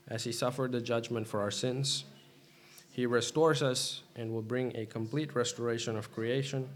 as 0.10 0.26
he 0.26 0.34
suffered 0.34 0.74
the 0.74 0.82
judgment 0.82 1.30
for 1.30 1.40
our 1.40 1.52
sins. 1.52 2.04
He 2.92 3.06
restores 3.06 3.64
us 3.64 4.02
and 4.18 4.34
will 4.34 4.42
bring 4.42 4.76
a 4.76 4.86
complete 4.86 5.34
restoration 5.34 5.96
of 5.96 6.14
creation. 6.14 6.68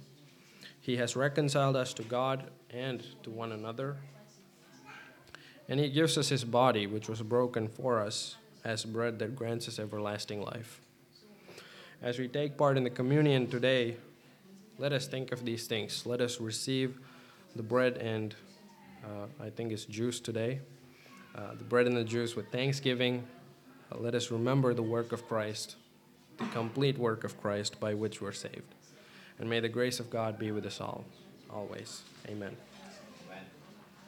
He 0.88 0.98
has 0.98 1.16
reconciled 1.16 1.76
us 1.76 1.94
to 1.94 2.04
God 2.04 2.46
and 2.72 3.06
to 3.22 3.30
one 3.30 3.52
another 3.52 3.98
and 5.70 5.80
he 5.80 5.90
gives 5.90 6.18
us 6.18 6.30
his 6.30 6.44
body, 6.44 6.88
which 6.88 7.10
was 7.10 7.22
broken 7.22 7.68
for 7.68 8.00
us, 8.00 8.38
as 8.64 8.86
bread 8.86 9.20
that 9.20 9.36
grants 9.36 9.68
us 9.68 9.80
everlasting 9.80 10.42
life. 10.42 10.82
As 12.02 12.20
we 12.20 12.28
take 12.28 12.58
part 12.58 12.78
in 12.78 12.84
the 12.84 12.90
communion 12.90 13.48
today, 13.48 13.98
let 14.78 14.94
us 14.94 15.08
think 15.08 15.32
of 15.32 15.44
these 15.44 15.68
things. 15.68 16.06
Let 16.06 16.22
us 16.22 16.40
receive 16.40 17.00
the 17.56 17.64
bread 17.64 17.98
and 17.98 18.36
uh, 19.04 19.44
I 19.44 19.50
think 19.50 19.72
it's 19.72 19.86
juice 19.86 20.20
today. 20.20 20.62
Uh, 21.36 21.56
the 21.58 21.64
bread 21.64 21.88
and 21.88 21.98
the 21.98 22.04
juice 22.04 22.36
with 22.36 22.50
thanksgiving. 22.52 23.28
Uh, 23.92 23.98
let 24.00 24.16
us 24.16 24.32
remember 24.32 24.74
the 24.74 24.84
work 24.84 25.12
of 25.12 25.28
Christ, 25.28 25.76
the 26.38 26.46
complete 26.46 26.98
work 26.98 27.24
of 27.24 27.40
Christ 27.42 27.80
by 27.80 27.94
which 27.94 28.22
we're 28.22 28.32
saved. 28.32 28.74
And 29.40 29.50
may 29.50 29.60
the 29.60 29.70
grace 29.70 30.00
of 30.00 30.10
God 30.10 30.40
be 30.40 30.52
with 30.52 30.66
us 30.66 30.82
all, 30.82 31.06
always. 31.50 32.02
Amen. 32.28 32.56